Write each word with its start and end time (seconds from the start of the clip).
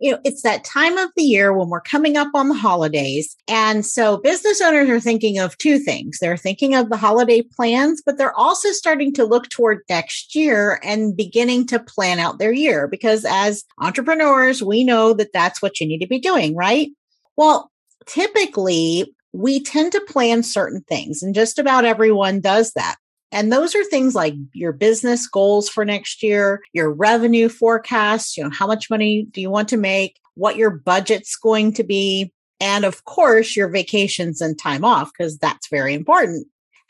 you 0.00 0.12
know, 0.12 0.18
it's 0.24 0.42
that 0.42 0.64
time 0.64 0.96
of 0.96 1.10
the 1.16 1.22
year 1.22 1.52
when 1.52 1.68
we're 1.68 1.80
coming 1.80 2.16
up 2.16 2.28
on 2.34 2.48
the 2.48 2.54
holidays. 2.54 3.36
And 3.46 3.84
so 3.84 4.16
business 4.16 4.60
owners 4.60 4.88
are 4.88 4.98
thinking 4.98 5.38
of 5.38 5.56
two 5.58 5.78
things. 5.78 6.18
They're 6.18 6.36
thinking 6.36 6.74
of 6.74 6.88
the 6.88 6.96
holiday 6.96 7.42
plans, 7.42 8.02
but 8.04 8.16
they're 8.16 8.36
also 8.36 8.70
starting 8.72 9.12
to 9.14 9.24
look 9.24 9.48
toward 9.50 9.80
next 9.88 10.34
year 10.34 10.80
and 10.82 11.16
beginning 11.16 11.66
to 11.68 11.78
plan 11.78 12.18
out 12.18 12.38
their 12.38 12.52
year 12.52 12.88
because 12.88 13.26
as 13.28 13.64
entrepreneurs, 13.78 14.62
we 14.62 14.84
know 14.84 15.12
that 15.12 15.32
that's 15.34 15.60
what 15.60 15.80
you 15.80 15.86
need 15.86 15.98
to 15.98 16.06
be 16.06 16.18
doing, 16.18 16.56
right? 16.56 16.88
Well, 17.36 17.70
typically 18.06 19.14
we 19.32 19.62
tend 19.62 19.92
to 19.92 20.04
plan 20.08 20.42
certain 20.42 20.80
things 20.82 21.22
and 21.22 21.34
just 21.34 21.58
about 21.58 21.84
everyone 21.84 22.40
does 22.40 22.72
that. 22.72 22.96
And 23.32 23.52
those 23.52 23.74
are 23.74 23.84
things 23.84 24.14
like 24.14 24.34
your 24.52 24.72
business 24.72 25.26
goals 25.28 25.68
for 25.68 25.84
next 25.84 26.22
year, 26.22 26.62
your 26.72 26.92
revenue 26.92 27.48
forecast, 27.48 28.36
you 28.36 28.42
know, 28.42 28.50
how 28.50 28.66
much 28.66 28.90
money 28.90 29.26
do 29.30 29.40
you 29.40 29.50
want 29.50 29.68
to 29.68 29.76
make, 29.76 30.18
what 30.34 30.56
your 30.56 30.70
budget's 30.70 31.36
going 31.36 31.72
to 31.74 31.84
be, 31.84 32.32
and 32.60 32.84
of 32.84 33.04
course, 33.04 33.56
your 33.56 33.68
vacations 33.68 34.40
and 34.40 34.58
time 34.58 34.84
off, 34.84 35.10
because 35.16 35.38
that's 35.38 35.68
very 35.68 35.94
important. 35.94 36.46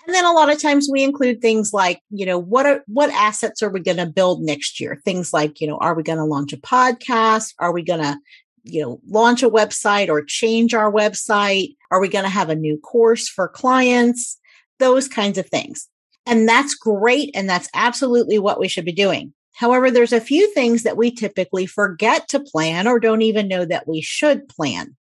And 0.07 0.15
then 0.15 0.25
a 0.25 0.33
lot 0.33 0.51
of 0.51 0.61
times 0.61 0.89
we 0.91 1.05
include 1.05 1.41
things 1.41 1.73
like, 1.73 2.01
you 2.11 2.27
know, 2.27 2.39
what 2.39 2.67
are, 2.67 2.83
what 2.87 3.11
assets 3.11 3.63
are 3.63 3.71
we 3.71 3.81
going 3.81 3.99
to 3.99 4.07
build 4.07 4.43
next 4.43 4.81
year? 4.81 5.01
Things 5.05 5.33
like, 5.33 5.61
you 5.61 5.69
know, 5.69 5.77
are 5.77 5.95
we 5.95 6.03
going 6.03 6.19
to 6.19 6.25
launch 6.25 6.53
a 6.53 6.57
podcast? 6.57 7.55
Are 7.59 7.73
we 7.73 7.83
going 7.83 8.01
to, 8.01 8.19
you 8.65 8.83
know, 8.83 9.01
launch 9.07 9.43
a 9.43 9.51
website 9.51 10.09
or 10.09 10.25
change 10.25 10.75
our 10.75 10.91
website? 10.91 11.77
Are 11.91 12.01
we 12.01 12.09
going 12.09 12.25
to 12.25 12.31
have 12.31 12.49
a 12.49 12.57
new 12.57 12.79
course 12.79 13.29
for 13.29 13.47
clients? 13.47 14.39
Those 14.79 15.07
kinds 15.07 15.39
of 15.39 15.47
things. 15.47 15.87
And 16.27 16.49
that's 16.49 16.75
great. 16.75 17.31
And 17.35 17.49
that's 17.49 17.69
absolutely 17.75 18.39
what 18.39 18.61
we 18.61 18.69
should 18.69 18.85
be 18.85 18.93
doing. 18.93 19.33
However, 19.55 19.91
there's 19.91 20.13
a 20.13 20.21
few 20.21 20.53
things 20.55 20.85
that 20.85 20.97
we 20.97 21.11
typically 21.11 21.67
forget 21.67 22.29
to 22.29 22.41
plan 22.41 22.87
or 22.87 22.99
don't 22.99 23.23
even 23.23 23.49
know 23.49 23.65
that 23.65 23.87
we 23.87 24.01
should 24.01 24.49
plan. 24.49 24.97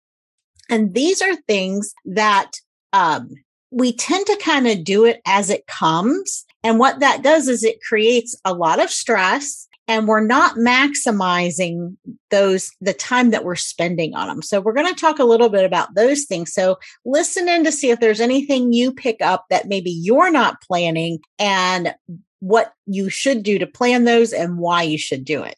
And 0.70 0.94
these 0.94 1.22
are 1.22 1.36
things 1.36 1.94
that 2.06 2.52
um, 2.94 3.30
we 3.72 3.94
tend 3.94 4.26
to 4.28 4.40
kind 4.42 4.68
of 4.68 4.84
do 4.84 5.06
it 5.06 5.22
as 5.26 5.50
it 5.50 5.68
comes. 5.68 6.46
And 6.64 6.80
what 6.80 7.00
that 7.00 7.22
does 7.22 7.48
is 7.48 7.64
it 7.64 7.82
creates 7.88 8.36
a 8.44 8.54
lot 8.54 8.82
of 8.82 8.90
stress 8.90 9.67
and 9.88 10.08
we're 10.08 10.26
not 10.26 10.56
maximizing 10.56 11.96
those 12.30 12.72
the 12.82 12.94
time 12.94 13.32
that 13.32 13.46
we're 13.46 13.56
spending 13.56 14.14
on 14.16 14.28
them 14.28 14.42
so 14.42 14.60
we're 14.60 14.74
going 14.74 14.94
to 14.94 15.00
talk 15.00 15.20
a 15.20 15.24
little 15.24 15.50
bit 15.50 15.66
about 15.66 15.96
those 15.96 16.26
things. 16.26 16.54
So 16.54 16.78
listen 17.06 17.48
in 17.48 17.64
to 17.64 17.72
see 17.72 17.90
if 17.90 18.00
there's 18.00 18.22
anything 18.22 18.74
you 18.74 18.92
pick 18.92 19.22
up 19.22 19.46
that 19.50 19.68
maybe 19.68 19.92
you're 19.92 20.32
not 20.32 20.62
planning 20.62 21.20
and 21.40 21.94
what 22.40 22.74
you 22.86 23.10
should 23.10 23.44
do 23.44 23.58
to 23.60 23.68
plan 23.68 24.04
those 24.04 24.34
and 24.34 24.58
why 24.58 24.84
you 24.84 24.98
should 24.98 25.26
do 25.26 25.44
it. 25.44 25.56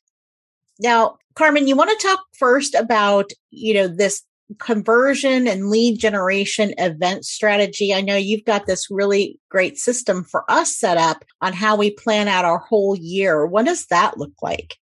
Now 0.79 1.17
carmen 1.35 1.67
you 1.67 1.75
want 1.75 1.89
to 1.89 2.07
talk 2.07 2.19
first 2.37 2.75
about 2.75 3.31
you 3.49 3.73
know 3.73 3.87
this 3.87 4.23
conversion 4.57 5.47
and 5.47 5.69
lead 5.69 5.99
generation 5.99 6.73
event 6.77 7.25
strategy. 7.25 7.93
I 7.93 8.01
know 8.01 8.15
you've 8.15 8.45
got 8.45 8.65
this 8.65 8.89
really 8.89 9.39
great 9.49 9.77
system 9.77 10.23
for 10.23 10.49
us 10.49 10.75
set 10.75 10.97
up 10.97 11.23
on 11.41 11.53
how 11.53 11.75
we 11.75 11.91
plan 11.91 12.27
out 12.27 12.45
our 12.45 12.57
whole 12.57 12.95
year. 12.95 13.45
What 13.45 13.65
does 13.65 13.85
that 13.87 14.17
look 14.17 14.33
like? 14.41 14.77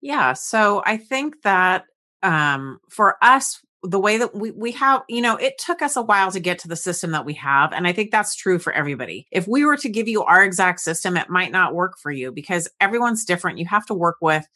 Yeah. 0.00 0.34
So 0.34 0.82
I 0.86 0.96
think 0.96 1.42
that 1.42 1.84
um, 2.22 2.78
for 2.88 3.16
us, 3.22 3.60
the 3.82 3.98
way 3.98 4.18
that 4.18 4.34
we, 4.34 4.50
we 4.52 4.72
have, 4.72 5.02
you 5.08 5.20
know, 5.20 5.36
it 5.36 5.56
took 5.58 5.82
us 5.82 5.96
a 5.96 6.02
while 6.02 6.32
to 6.32 6.40
get 6.40 6.58
to 6.60 6.68
the 6.68 6.76
system 6.76 7.12
that 7.12 7.24
we 7.24 7.34
have. 7.34 7.72
And 7.72 7.86
I 7.86 7.92
think 7.92 8.10
that's 8.10 8.34
true 8.34 8.58
for 8.58 8.72
everybody. 8.72 9.26
If 9.30 9.46
we 9.46 9.64
were 9.64 9.76
to 9.76 9.88
give 9.88 10.08
you 10.08 10.24
our 10.24 10.42
exact 10.42 10.80
system, 10.80 11.16
it 11.16 11.30
might 11.30 11.52
not 11.52 11.74
work 11.74 11.96
for 11.98 12.10
you 12.10 12.32
because 12.32 12.68
everyone's 12.80 13.24
different. 13.24 13.58
You 13.58 13.66
have 13.66 13.86
to 13.86 13.94
work 13.94 14.16
with 14.20 14.46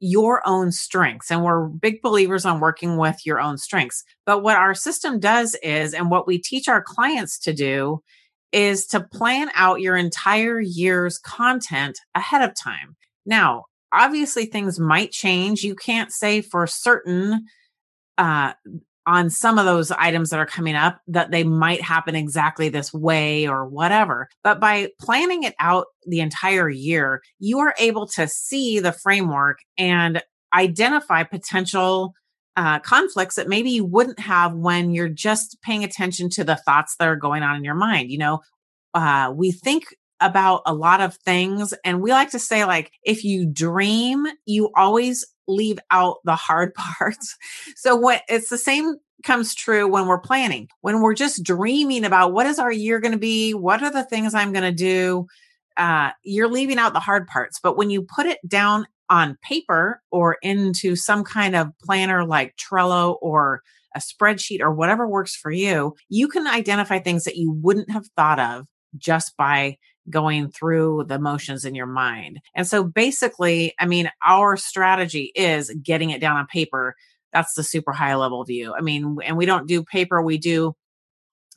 your 0.00 0.42
own 0.46 0.72
strengths. 0.72 1.30
And 1.30 1.44
we're 1.44 1.66
big 1.66 2.02
believers 2.02 2.44
on 2.44 2.58
working 2.58 2.96
with 2.96 3.24
your 3.24 3.38
own 3.38 3.58
strengths. 3.58 4.02
But 4.26 4.42
what 4.42 4.56
our 4.56 4.74
system 4.74 5.20
does 5.20 5.54
is, 5.62 5.94
and 5.94 6.10
what 6.10 6.26
we 6.26 6.38
teach 6.38 6.68
our 6.68 6.82
clients 6.82 7.38
to 7.40 7.52
do 7.52 8.02
is 8.50 8.86
to 8.88 9.00
plan 9.00 9.50
out 9.54 9.80
your 9.80 9.96
entire 9.96 10.58
year's 10.58 11.18
content 11.18 12.00
ahead 12.14 12.42
of 12.42 12.54
time. 12.54 12.96
Now, 13.24 13.66
obviously 13.92 14.46
things 14.46 14.80
might 14.80 15.12
change. 15.12 15.62
You 15.62 15.76
can't 15.76 16.10
say 16.10 16.40
for 16.40 16.66
certain 16.66 17.46
uh, 18.18 18.54
on 19.06 19.30
some 19.30 19.58
of 19.58 19.64
those 19.64 19.90
items 19.90 20.30
that 20.30 20.38
are 20.38 20.46
coming 20.46 20.74
up 20.74 21.00
that 21.08 21.30
they 21.30 21.42
might 21.42 21.80
happen 21.80 22.14
exactly 22.14 22.68
this 22.68 22.92
way 22.92 23.48
or 23.48 23.66
whatever. 23.66 24.28
But 24.44 24.60
by 24.60 24.90
planning 25.00 25.42
it 25.42 25.54
out 25.58 25.86
the 26.06 26.20
entire 26.20 26.68
year, 26.68 27.22
you 27.38 27.58
are 27.60 27.74
able 27.78 28.06
to 28.08 28.28
see 28.28 28.78
the 28.78 28.92
framework 28.92 29.58
and 29.78 30.22
identify 30.54 31.22
potential 31.24 32.12
uh, 32.56 32.78
conflicts 32.80 33.36
that 33.36 33.48
maybe 33.48 33.70
you 33.70 33.84
wouldn't 33.84 34.18
have 34.20 34.54
when 34.54 34.90
you're 34.90 35.08
just 35.08 35.56
paying 35.62 35.84
attention 35.84 36.28
to 36.28 36.44
the 36.44 36.56
thoughts 36.56 36.96
that 36.98 37.08
are 37.08 37.16
going 37.16 37.42
on 37.42 37.56
in 37.56 37.64
your 37.64 37.74
mind. 37.74 38.10
You 38.10 38.18
know, 38.18 38.40
uh, 38.92 39.32
we 39.34 39.52
think 39.52 39.94
about 40.20 40.62
a 40.66 40.74
lot 40.74 41.00
of 41.00 41.16
things 41.16 41.72
and 41.84 42.02
we 42.02 42.10
like 42.10 42.30
to 42.30 42.38
say 42.38 42.64
like 42.66 42.92
if 43.02 43.24
you 43.24 43.46
dream 43.46 44.26
you 44.44 44.70
always 44.76 45.24
leave 45.50 45.78
out 45.90 46.18
the 46.24 46.36
hard 46.36 46.74
parts. 46.98 47.36
So 47.76 47.96
what 47.96 48.22
it's 48.28 48.48
the 48.48 48.58
same 48.58 48.96
comes 49.24 49.54
true 49.54 49.86
when 49.86 50.06
we're 50.06 50.18
planning. 50.20 50.68
When 50.80 51.00
we're 51.00 51.14
just 51.14 51.42
dreaming 51.42 52.04
about 52.04 52.32
what 52.32 52.46
is 52.46 52.58
our 52.58 52.72
year 52.72 53.00
going 53.00 53.12
to 53.12 53.18
be? 53.18 53.52
What 53.52 53.82
are 53.82 53.90
the 53.90 54.04
things 54.04 54.34
I'm 54.34 54.52
going 54.52 54.64
to 54.64 54.72
do? 54.72 55.26
Uh, 55.76 56.10
you're 56.22 56.48
leaving 56.48 56.78
out 56.78 56.92
the 56.92 57.00
hard 57.00 57.26
parts. 57.26 57.60
But 57.62 57.76
when 57.76 57.90
you 57.90 58.02
put 58.02 58.26
it 58.26 58.38
down 58.48 58.86
on 59.08 59.36
paper 59.42 60.00
or 60.10 60.38
into 60.42 60.96
some 60.96 61.24
kind 61.24 61.56
of 61.56 61.68
planner 61.82 62.24
like 62.24 62.56
Trello 62.56 63.18
or 63.20 63.62
a 63.94 63.98
spreadsheet 63.98 64.60
or 64.60 64.72
whatever 64.72 65.06
works 65.06 65.34
for 65.34 65.50
you, 65.50 65.94
you 66.08 66.28
can 66.28 66.46
identify 66.46 66.98
things 66.98 67.24
that 67.24 67.36
you 67.36 67.50
wouldn't 67.50 67.90
have 67.90 68.06
thought 68.16 68.38
of 68.38 68.66
just 68.96 69.36
by 69.36 69.76
going 70.08 70.50
through 70.50 71.04
the 71.08 71.18
motions 71.18 71.64
in 71.64 71.74
your 71.74 71.86
mind. 71.86 72.40
And 72.54 72.66
so 72.66 72.82
basically, 72.82 73.74
I 73.78 73.86
mean, 73.86 74.10
our 74.26 74.56
strategy 74.56 75.32
is 75.34 75.70
getting 75.82 76.10
it 76.10 76.20
down 76.20 76.36
on 76.36 76.46
paper. 76.46 76.96
That's 77.32 77.54
the 77.54 77.62
super 77.62 77.92
high 77.92 78.14
level 78.16 78.44
view. 78.44 78.74
I 78.74 78.80
mean, 78.80 79.18
and 79.24 79.36
we 79.36 79.46
don't 79.46 79.68
do 79.68 79.84
paper, 79.84 80.22
we 80.22 80.38
do 80.38 80.74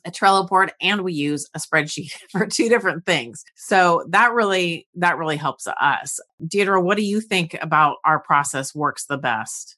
a 0.04 0.10
Trello 0.10 0.46
board 0.46 0.72
and 0.80 1.02
we 1.02 1.12
use 1.12 1.48
a 1.54 1.58
spreadsheet 1.58 2.12
for 2.30 2.46
two 2.46 2.68
different 2.68 3.06
things. 3.06 3.44
So 3.56 4.04
that 4.10 4.32
really 4.32 4.86
that 4.94 5.18
really 5.18 5.36
helps 5.36 5.66
us. 5.66 6.20
Deirdre, 6.46 6.80
what 6.80 6.96
do 6.96 7.04
you 7.04 7.20
think 7.20 7.56
about 7.60 7.96
our 8.04 8.20
process 8.20 8.74
works 8.74 9.06
the 9.06 9.18
best? 9.18 9.76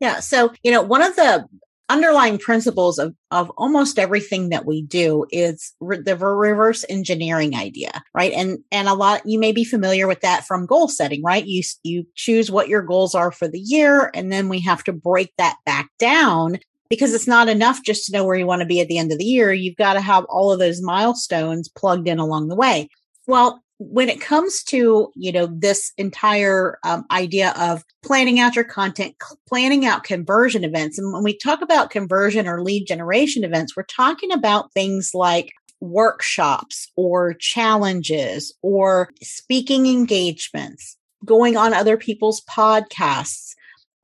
Yeah, 0.00 0.20
so 0.20 0.52
you 0.62 0.70
know, 0.70 0.82
one 0.82 1.02
of 1.02 1.16
the 1.16 1.46
underlying 1.88 2.38
principles 2.38 2.98
of, 2.98 3.14
of 3.30 3.50
almost 3.56 3.98
everything 3.98 4.48
that 4.48 4.66
we 4.66 4.82
do 4.82 5.24
is 5.30 5.72
re- 5.80 6.00
the 6.00 6.16
reverse 6.16 6.84
engineering 6.88 7.54
idea 7.54 8.02
right? 8.14 8.32
And 8.32 8.58
and 8.72 8.88
a 8.88 8.94
lot 8.94 9.22
you 9.24 9.38
may 9.38 9.52
be 9.52 9.64
familiar 9.64 10.06
with 10.06 10.20
that 10.20 10.46
from 10.46 10.66
goal 10.66 10.88
setting 10.88 11.22
right? 11.22 11.46
You 11.46 11.62
you 11.82 12.06
choose 12.14 12.50
what 12.50 12.68
your 12.68 12.82
goals 12.82 13.14
are 13.14 13.30
for 13.30 13.48
the 13.48 13.60
year 13.60 14.10
and 14.14 14.32
then 14.32 14.48
we 14.48 14.60
have 14.60 14.82
to 14.84 14.92
break 14.92 15.32
that 15.38 15.56
back 15.64 15.88
down 15.98 16.58
because 16.88 17.14
it's 17.14 17.26
not 17.26 17.48
enough 17.48 17.82
just 17.84 18.06
to 18.06 18.12
know 18.12 18.24
where 18.24 18.36
you 18.36 18.46
want 18.46 18.60
to 18.60 18.66
be 18.66 18.80
at 18.80 18.88
the 18.88 18.98
end 18.98 19.10
of 19.10 19.18
the 19.18 19.24
year. 19.24 19.52
You've 19.52 19.76
got 19.76 19.94
to 19.94 20.00
have 20.00 20.24
all 20.28 20.52
of 20.52 20.58
those 20.58 20.82
milestones 20.82 21.68
plugged 21.68 22.08
in 22.08 22.18
along 22.18 22.48
the 22.48 22.56
way. 22.56 22.88
Well 23.26 23.62
when 23.78 24.08
it 24.08 24.20
comes 24.20 24.62
to 24.62 25.12
you 25.14 25.30
know 25.30 25.46
this 25.46 25.92
entire 25.98 26.78
um, 26.84 27.04
idea 27.10 27.54
of 27.58 27.84
planning 28.02 28.40
out 28.40 28.56
your 28.56 28.64
content 28.64 29.14
planning 29.46 29.84
out 29.84 30.04
conversion 30.04 30.64
events 30.64 30.98
and 30.98 31.12
when 31.12 31.22
we 31.22 31.36
talk 31.36 31.60
about 31.60 31.90
conversion 31.90 32.46
or 32.46 32.62
lead 32.62 32.86
generation 32.86 33.44
events 33.44 33.76
we're 33.76 33.82
talking 33.84 34.32
about 34.32 34.72
things 34.72 35.10
like 35.12 35.52
workshops 35.80 36.90
or 36.96 37.34
challenges 37.34 38.54
or 38.62 39.10
speaking 39.22 39.86
engagements 39.86 40.96
going 41.24 41.56
on 41.56 41.74
other 41.74 41.98
people's 41.98 42.40
podcasts 42.42 43.54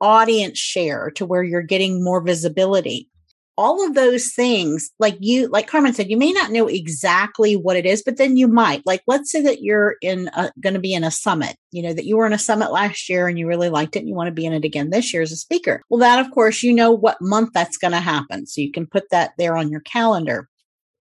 audience 0.02 0.58
share 0.58 1.10
to 1.10 1.24
where 1.24 1.42
you're 1.42 1.62
getting 1.62 2.04
more 2.04 2.20
visibility 2.20 3.08
all 3.56 3.86
of 3.86 3.94
those 3.94 4.32
things 4.32 4.90
like 4.98 5.16
you 5.20 5.48
like 5.48 5.66
carmen 5.66 5.92
said 5.92 6.08
you 6.08 6.16
may 6.16 6.32
not 6.32 6.50
know 6.50 6.66
exactly 6.66 7.54
what 7.54 7.76
it 7.76 7.84
is 7.84 8.02
but 8.02 8.16
then 8.16 8.36
you 8.36 8.48
might 8.48 8.82
like 8.86 9.02
let's 9.06 9.30
say 9.30 9.42
that 9.42 9.62
you're 9.62 9.96
in 10.00 10.30
going 10.60 10.74
to 10.74 10.80
be 10.80 10.94
in 10.94 11.04
a 11.04 11.10
summit 11.10 11.56
you 11.70 11.82
know 11.82 11.92
that 11.92 12.06
you 12.06 12.16
were 12.16 12.26
in 12.26 12.32
a 12.32 12.38
summit 12.38 12.72
last 12.72 13.08
year 13.08 13.28
and 13.28 13.38
you 13.38 13.46
really 13.46 13.68
liked 13.68 13.96
it 13.96 14.00
and 14.00 14.08
you 14.08 14.14
want 14.14 14.28
to 14.28 14.32
be 14.32 14.46
in 14.46 14.52
it 14.52 14.64
again 14.64 14.90
this 14.90 15.12
year 15.12 15.22
as 15.22 15.32
a 15.32 15.36
speaker. 15.36 15.82
Well 15.88 16.00
that 16.00 16.24
of 16.24 16.30
course 16.32 16.62
you 16.62 16.72
know 16.72 16.90
what 16.90 17.20
month 17.20 17.50
that's 17.52 17.76
going 17.76 17.92
to 17.92 18.00
happen 18.00 18.46
so 18.46 18.60
you 18.60 18.72
can 18.72 18.86
put 18.86 19.10
that 19.10 19.32
there 19.38 19.56
on 19.56 19.70
your 19.70 19.80
calendar 19.80 20.48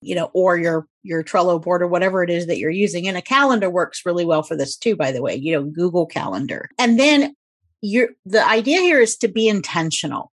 you 0.00 0.14
know 0.14 0.30
or 0.32 0.56
your 0.56 0.86
your 1.02 1.22
Trello 1.22 1.62
board 1.62 1.82
or 1.82 1.88
whatever 1.88 2.22
it 2.22 2.30
is 2.30 2.46
that 2.46 2.58
you're 2.58 2.70
using 2.70 3.08
and 3.08 3.16
a 3.16 3.22
calendar 3.22 3.70
works 3.70 4.04
really 4.04 4.24
well 4.24 4.42
for 4.42 4.56
this 4.56 4.76
too 4.76 4.96
by 4.96 5.12
the 5.12 5.22
way 5.22 5.34
you 5.34 5.52
know 5.52 5.64
Google 5.64 6.06
calendar. 6.06 6.68
And 6.78 6.98
then 6.98 7.34
you're 7.80 8.10
the 8.24 8.46
idea 8.46 8.80
here 8.80 9.00
is 9.00 9.16
to 9.18 9.28
be 9.28 9.48
intentional 9.48 10.32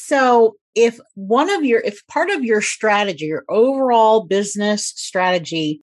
so 0.00 0.56
if 0.74 0.98
one 1.14 1.50
of 1.50 1.64
your 1.64 1.80
if 1.80 2.06
part 2.06 2.30
of 2.30 2.44
your 2.44 2.62
strategy 2.62 3.26
your 3.26 3.44
overall 3.48 4.24
business 4.24 4.92
strategy 4.96 5.80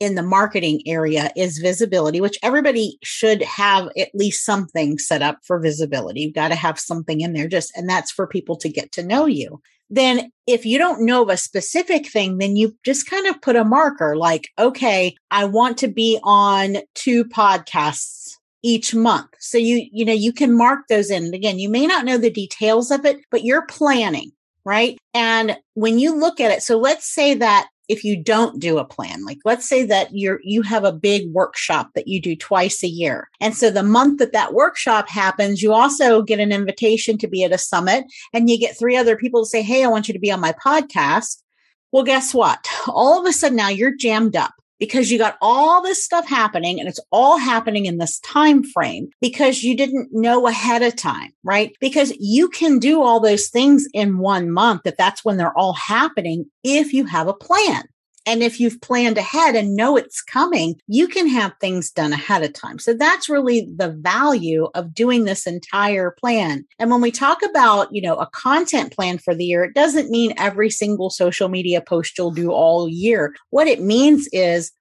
in 0.00 0.14
the 0.14 0.22
marketing 0.22 0.80
area 0.86 1.30
is 1.36 1.58
visibility 1.58 2.20
which 2.20 2.38
everybody 2.42 2.98
should 3.02 3.42
have 3.42 3.88
at 3.96 4.08
least 4.14 4.44
something 4.44 4.98
set 4.98 5.22
up 5.22 5.38
for 5.46 5.60
visibility. 5.60 6.22
You've 6.22 6.34
got 6.34 6.48
to 6.48 6.56
have 6.56 6.78
something 6.78 7.20
in 7.20 7.34
there 7.34 7.48
just 7.48 7.72
and 7.76 7.88
that's 7.88 8.10
for 8.10 8.26
people 8.26 8.56
to 8.56 8.68
get 8.68 8.90
to 8.92 9.04
know 9.04 9.26
you. 9.26 9.60
Then 9.90 10.32
if 10.46 10.66
you 10.66 10.78
don't 10.78 11.04
know 11.04 11.22
of 11.22 11.28
a 11.28 11.36
specific 11.36 12.08
thing 12.08 12.38
then 12.38 12.56
you 12.56 12.76
just 12.84 13.08
kind 13.08 13.26
of 13.26 13.40
put 13.42 13.56
a 13.56 13.64
marker 13.64 14.16
like 14.16 14.48
okay 14.58 15.14
i 15.30 15.44
want 15.44 15.78
to 15.78 15.88
be 15.88 16.18
on 16.24 16.78
two 16.94 17.24
podcasts 17.24 18.36
each 18.62 18.94
month. 18.94 19.30
So 19.38 19.58
you, 19.58 19.86
you 19.92 20.04
know, 20.04 20.12
you 20.12 20.32
can 20.32 20.56
mark 20.56 20.86
those 20.88 21.10
in. 21.10 21.34
Again, 21.34 21.58
you 21.58 21.68
may 21.68 21.86
not 21.86 22.04
know 22.04 22.18
the 22.18 22.30
details 22.30 22.90
of 22.90 23.04
it, 23.04 23.18
but 23.30 23.44
you're 23.44 23.66
planning, 23.66 24.32
right? 24.64 24.98
And 25.14 25.56
when 25.74 25.98
you 25.98 26.18
look 26.18 26.40
at 26.40 26.50
it, 26.50 26.62
so 26.62 26.78
let's 26.78 27.12
say 27.12 27.34
that 27.34 27.68
if 27.88 28.04
you 28.04 28.16
don't 28.16 28.60
do 28.60 28.78
a 28.78 28.84
plan, 28.84 29.24
like 29.24 29.38
let's 29.44 29.68
say 29.68 29.84
that 29.84 30.08
you're, 30.12 30.40
you 30.44 30.62
have 30.62 30.84
a 30.84 30.92
big 30.92 31.30
workshop 31.32 31.90
that 31.94 32.06
you 32.06 32.20
do 32.20 32.36
twice 32.36 32.82
a 32.82 32.88
year. 32.88 33.28
And 33.40 33.56
so 33.56 33.70
the 33.70 33.82
month 33.82 34.18
that 34.20 34.32
that 34.32 34.54
workshop 34.54 35.08
happens, 35.08 35.62
you 35.62 35.72
also 35.72 36.22
get 36.22 36.38
an 36.38 36.52
invitation 36.52 37.18
to 37.18 37.26
be 37.26 37.42
at 37.42 37.52
a 37.52 37.58
summit 37.58 38.04
and 38.32 38.48
you 38.48 38.58
get 38.58 38.78
three 38.78 38.96
other 38.96 39.16
people 39.16 39.42
to 39.42 39.48
say, 39.48 39.62
Hey, 39.62 39.84
I 39.84 39.88
want 39.88 40.08
you 40.08 40.14
to 40.14 40.20
be 40.20 40.30
on 40.30 40.40
my 40.40 40.54
podcast. 40.64 41.42
Well, 41.90 42.04
guess 42.04 42.32
what? 42.32 42.66
All 42.88 43.20
of 43.20 43.26
a 43.26 43.32
sudden 43.32 43.56
now 43.56 43.68
you're 43.68 43.96
jammed 43.96 44.36
up 44.36 44.54
because 44.82 45.12
you 45.12 45.16
got 45.16 45.38
all 45.40 45.80
this 45.80 46.04
stuff 46.04 46.26
happening 46.26 46.80
and 46.80 46.88
it's 46.88 46.98
all 47.12 47.38
happening 47.38 47.86
in 47.86 47.98
this 47.98 48.18
time 48.18 48.64
frame 48.64 49.08
because 49.20 49.62
you 49.62 49.76
didn't 49.76 50.08
know 50.10 50.48
ahead 50.48 50.82
of 50.82 50.96
time 50.96 51.32
right? 51.44 51.76
Because 51.80 52.12
you 52.18 52.48
can 52.48 52.80
do 52.80 53.00
all 53.00 53.20
those 53.20 53.48
things 53.48 53.86
in 53.94 54.18
one 54.18 54.50
month 54.50 54.82
if 54.84 54.96
that's 54.96 55.24
when 55.24 55.36
they're 55.36 55.56
all 55.56 55.72
happening 55.72 56.46
if 56.64 56.92
you 56.92 57.04
have 57.04 57.28
a 57.28 57.34
plan 57.34 57.84
and 58.26 58.42
if 58.42 58.60
you've 58.60 58.80
planned 58.80 59.18
ahead 59.18 59.54
and 59.54 59.76
know 59.76 59.96
it's 59.96 60.22
coming, 60.22 60.80
you 60.86 61.08
can 61.08 61.26
have 61.28 61.52
things 61.60 61.90
done 61.90 62.12
ahead 62.12 62.42
of 62.42 62.52
time. 62.52 62.78
So 62.78 62.94
that's 62.94 63.28
really 63.28 63.68
the 63.76 63.90
value 63.90 64.68
of 64.74 64.94
doing 64.94 65.24
this 65.24 65.46
entire 65.46 66.12
plan. 66.12 66.64
And 66.78 66.90
when 66.90 67.00
we 67.00 67.10
talk 67.10 67.42
about, 67.42 67.92
you 67.92 68.02
know, 68.02 68.16
a 68.16 68.28
content 68.28 68.92
plan 68.92 69.18
for 69.18 69.34
the 69.34 69.44
year, 69.44 69.64
it 69.64 69.74
doesn't 69.74 70.10
mean 70.10 70.34
every 70.36 70.70
single 70.70 71.10
social 71.10 71.48
media 71.48 71.80
post 71.80 72.16
you'll 72.16 72.30
do 72.30 72.52
all 72.52 72.88
year. 72.88 73.34
What 73.50 73.66
it 73.66 73.82
means 73.82 74.28
is 74.32 74.72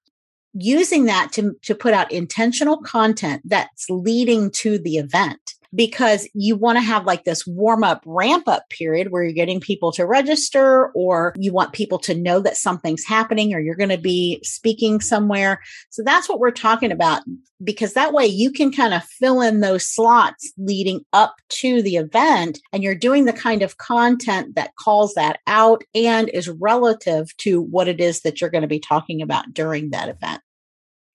using 0.53 1.05
that 1.05 1.31
to, 1.33 1.55
to 1.63 1.73
put 1.73 1.93
out 1.93 2.11
intentional 2.11 2.77
content 2.77 3.41
that's 3.45 3.89
leading 3.89 4.51
to 4.51 4.77
the 4.77 4.97
event 4.97 5.39
because 5.73 6.27
you 6.33 6.55
want 6.55 6.77
to 6.77 6.81
have 6.81 7.05
like 7.05 7.23
this 7.23 7.45
warm 7.47 7.83
up 7.83 8.03
ramp 8.05 8.47
up 8.47 8.69
period 8.69 9.11
where 9.11 9.23
you're 9.23 9.33
getting 9.33 9.59
people 9.59 9.91
to 9.93 10.05
register 10.05 10.91
or 10.93 11.33
you 11.37 11.53
want 11.53 11.73
people 11.73 11.97
to 11.99 12.15
know 12.15 12.39
that 12.39 12.57
something's 12.57 13.05
happening 13.05 13.53
or 13.53 13.59
you're 13.59 13.75
going 13.75 13.89
to 13.89 13.97
be 13.97 14.39
speaking 14.43 14.99
somewhere. 14.99 15.61
So 15.89 16.03
that's 16.03 16.27
what 16.27 16.39
we're 16.39 16.51
talking 16.51 16.91
about 16.91 17.21
because 17.63 17.93
that 17.93 18.13
way 18.13 18.25
you 18.25 18.51
can 18.51 18.71
kind 18.71 18.93
of 18.93 19.03
fill 19.03 19.41
in 19.41 19.59
those 19.59 19.87
slots 19.87 20.51
leading 20.57 21.01
up 21.13 21.35
to 21.49 21.81
the 21.81 21.95
event 21.95 22.59
and 22.73 22.83
you're 22.83 22.95
doing 22.95 23.25
the 23.25 23.33
kind 23.33 23.61
of 23.61 23.77
content 23.77 24.55
that 24.55 24.75
calls 24.75 25.13
that 25.13 25.39
out 25.47 25.83
and 25.93 26.29
is 26.29 26.49
relative 26.49 27.35
to 27.37 27.61
what 27.61 27.87
it 27.87 28.01
is 28.01 28.21
that 28.21 28.41
you're 28.41 28.49
going 28.49 28.63
to 28.63 28.67
be 28.67 28.79
talking 28.79 29.21
about 29.21 29.53
during 29.53 29.91
that 29.91 30.09
event. 30.09 30.41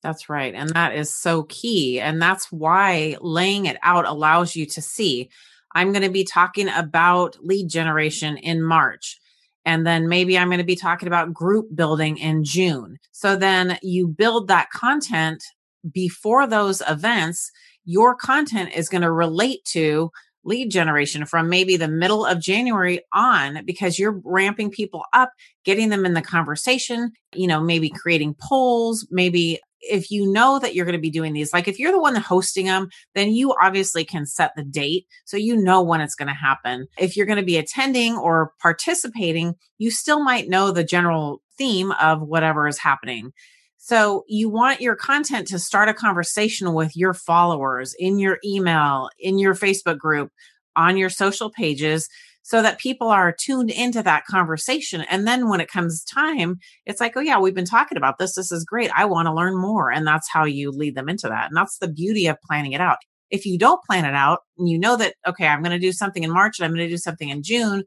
That's 0.04 0.30
right. 0.30 0.54
And 0.54 0.70
that 0.72 0.96
is 0.96 1.16
so 1.16 1.44
key. 1.44 2.00
And 2.00 2.22
that's 2.22 2.52
why 2.52 3.16
laying 3.22 3.66
it 3.66 3.78
out 3.82 4.06
allows 4.06 4.56
you 4.56 4.66
to 4.68 4.82
see 4.82 5.30
I'm 5.76 5.92
going 5.92 6.04
to 6.04 6.10
be 6.10 6.24
talking 6.24 6.70
about 6.70 7.38
lead 7.42 7.68
generation 7.68 8.38
in 8.38 8.62
March. 8.62 9.20
And 9.66 9.88
then 9.88 10.08
maybe 10.08 10.38
I'm 10.38 10.50
going 10.50 10.60
to 10.60 10.66
be 10.66 10.76
talking 10.76 11.08
about 11.08 11.34
group 11.34 11.74
building 11.74 12.18
in 12.18 12.44
June. 12.44 12.98
So 13.12 13.36
then 13.36 13.80
you 13.82 14.08
build 14.08 14.50
that 14.50 14.70
content 14.72 15.44
before 15.92 16.46
those 16.48 16.82
events. 16.88 17.50
Your 17.86 18.16
content 18.16 18.72
is 18.76 18.90
going 18.90 19.02
to 19.02 19.12
relate 19.12 19.64
to 19.72 20.12
lead 20.46 20.70
generation 20.70 21.26
from 21.26 21.50
maybe 21.50 21.78
the 21.78 21.88
middle 21.88 22.26
of 22.26 22.42
January 22.42 23.00
on 23.14 23.64
because 23.66 23.98
you're 23.98 24.22
ramping 24.26 24.70
people 24.70 25.04
up, 25.14 25.32
getting 25.64 25.90
them 25.90 26.06
in 26.06 26.14
the 26.14 26.22
conversation, 26.22 27.12
you 27.34 27.48
know, 27.48 27.62
maybe 27.62 27.90
creating 27.90 28.36
polls, 28.40 29.08
maybe 29.10 29.60
if 29.90 30.12
you 30.12 30.32
know 30.32 30.60
that 30.60 30.76
you're 30.76 30.86
going 30.86 30.98
to 30.98 31.02
be 31.02 31.10
doing 31.10 31.34
these, 31.34 31.54
like 31.54 31.68
if 31.68 31.80
you're 31.80 31.92
the 31.92 32.00
one 32.00 32.16
hosting 32.16 32.66
them, 32.66 32.90
then 33.16 33.32
you 33.32 33.56
obviously 33.62 34.06
can 34.06 34.26
set 34.26 34.52
the 34.56 34.64
date 34.64 35.08
so 35.26 35.38
you 35.38 35.56
know 35.56 35.82
when 35.82 36.02
it's 36.02 36.16
going 36.16 36.28
to 36.28 36.34
happen. 36.34 36.88
If 36.98 37.16
you're 37.16 37.26
going 37.26 37.40
to 37.40 37.46
be 37.46 37.58
attending 37.58 38.16
or 38.18 38.54
participating, 38.62 39.56
you 39.78 39.92
still 39.92 40.24
might 40.24 40.50
know 40.50 40.72
the 40.72 40.84
general 40.84 41.42
theme 41.58 41.92
of 41.94 42.22
whatever 42.22 42.68
is 42.68 42.78
happening. 42.78 43.32
So 43.78 44.24
you 44.28 44.50
want 44.50 44.80
your 44.80 44.96
content 44.96 45.48
to 45.50 45.60
start 45.60 45.90
a 45.90 45.94
conversation 45.94 46.74
with 46.74 46.96
your 46.96 47.14
followers 47.14 47.94
in 48.00 48.18
your 48.18 48.40
email, 48.46 49.10
in 49.20 49.38
your 49.38 49.56
Facebook 49.56 49.98
group, 49.98 50.32
on 50.76 50.98
your 50.98 51.10
social 51.10 51.50
pages 51.50 52.08
so 52.44 52.62
that 52.62 52.78
people 52.78 53.08
are 53.08 53.32
tuned 53.34 53.72
into 53.72 54.04
that 54.04 54.26
conversation. 54.26 55.02
And 55.10 55.26
then 55.26 55.50
when 55.50 55.62
it 55.62 55.72
comes 55.72 56.04
time, 56.04 56.58
it's 56.86 57.00
like, 57.00 57.14
oh, 57.16 57.22
yeah, 57.22 57.40
we've 57.40 57.56
been 57.56 57.66
talking 57.66 57.98
about 57.98 58.20
this. 58.20 58.36
This 58.36 58.52
is 58.52 58.66
great. 58.66 58.92
I 58.96 59.06
want 59.06 59.28
to 59.28 59.34
learn 59.34 59.58
more. 59.58 59.92
And 59.92 60.06
that's 60.06 60.30
how 60.30 60.44
you 60.44 60.70
lead 60.70 60.96
them 60.96 61.10
into 61.10 61.30
that. 61.30 61.48
And 61.48 61.58
that's 61.58 61.78
the 61.80 61.88
beauty 61.88 62.28
of 62.28 62.38
planning 62.46 62.74
it 62.74 62.82
out. 62.82 62.98
If 63.32 63.46
you 63.46 63.58
don't 63.58 63.84
plan 63.86 64.06
it 64.06 64.14
out 64.14 64.40
and 64.58 64.70
you 64.70 64.78
know 64.78 64.98
that, 64.98 65.16
okay, 65.26 65.48
I'm 65.48 65.64
going 65.64 65.72
to 65.72 65.80
do 65.80 65.94
something 65.94 66.24
in 66.24 66.32
March 66.32 66.60
and 66.60 66.66
I'm 66.66 66.72
going 66.72 66.86
to 66.86 66.94
do 66.94 66.98
something 66.98 67.30
in 67.30 67.44
June, 67.44 67.84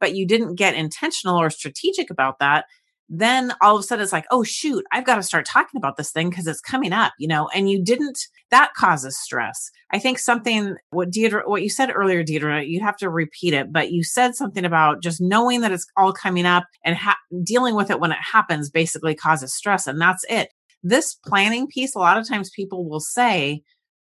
but 0.00 0.16
you 0.16 0.26
didn't 0.26 0.56
get 0.56 0.74
intentional 0.74 1.40
or 1.40 1.48
strategic 1.48 2.10
about 2.10 2.40
that, 2.40 2.64
then 3.12 3.52
all 3.60 3.74
of 3.74 3.80
a 3.80 3.82
sudden 3.82 4.04
it's 4.04 4.12
like, 4.12 4.26
oh 4.30 4.44
shoot, 4.44 4.84
I've 4.92 5.04
got 5.04 5.16
to 5.16 5.22
start 5.24 5.44
talking 5.44 5.76
about 5.76 5.96
this 5.96 6.12
thing 6.12 6.30
because 6.30 6.46
it's 6.46 6.60
coming 6.60 6.92
up, 6.92 7.12
you 7.18 7.26
know, 7.26 7.48
and 7.52 7.68
you 7.68 7.82
didn't, 7.82 8.18
that 8.52 8.72
causes 8.74 9.18
stress. 9.18 9.70
I 9.92 9.98
think 9.98 10.20
something, 10.20 10.76
what 10.90 11.10
Deirdre, 11.10 11.42
what 11.44 11.62
you 11.62 11.70
said 11.70 11.90
earlier, 11.92 12.22
Deirdre, 12.22 12.62
you 12.62 12.80
have 12.80 12.96
to 12.98 13.10
repeat 13.10 13.52
it, 13.52 13.72
but 13.72 13.90
you 13.90 14.04
said 14.04 14.36
something 14.36 14.64
about 14.64 15.02
just 15.02 15.20
knowing 15.20 15.60
that 15.62 15.72
it's 15.72 15.86
all 15.96 16.12
coming 16.12 16.46
up 16.46 16.64
and 16.84 16.94
ha- 16.94 17.18
dealing 17.42 17.74
with 17.74 17.90
it 17.90 17.98
when 17.98 18.12
it 18.12 18.18
happens 18.20 18.70
basically 18.70 19.16
causes 19.16 19.52
stress. 19.52 19.88
And 19.88 20.00
that's 20.00 20.24
it. 20.28 20.50
This 20.84 21.14
planning 21.14 21.66
piece, 21.66 21.96
a 21.96 21.98
lot 21.98 22.16
of 22.16 22.28
times 22.28 22.50
people 22.50 22.88
will 22.88 23.00
say, 23.00 23.62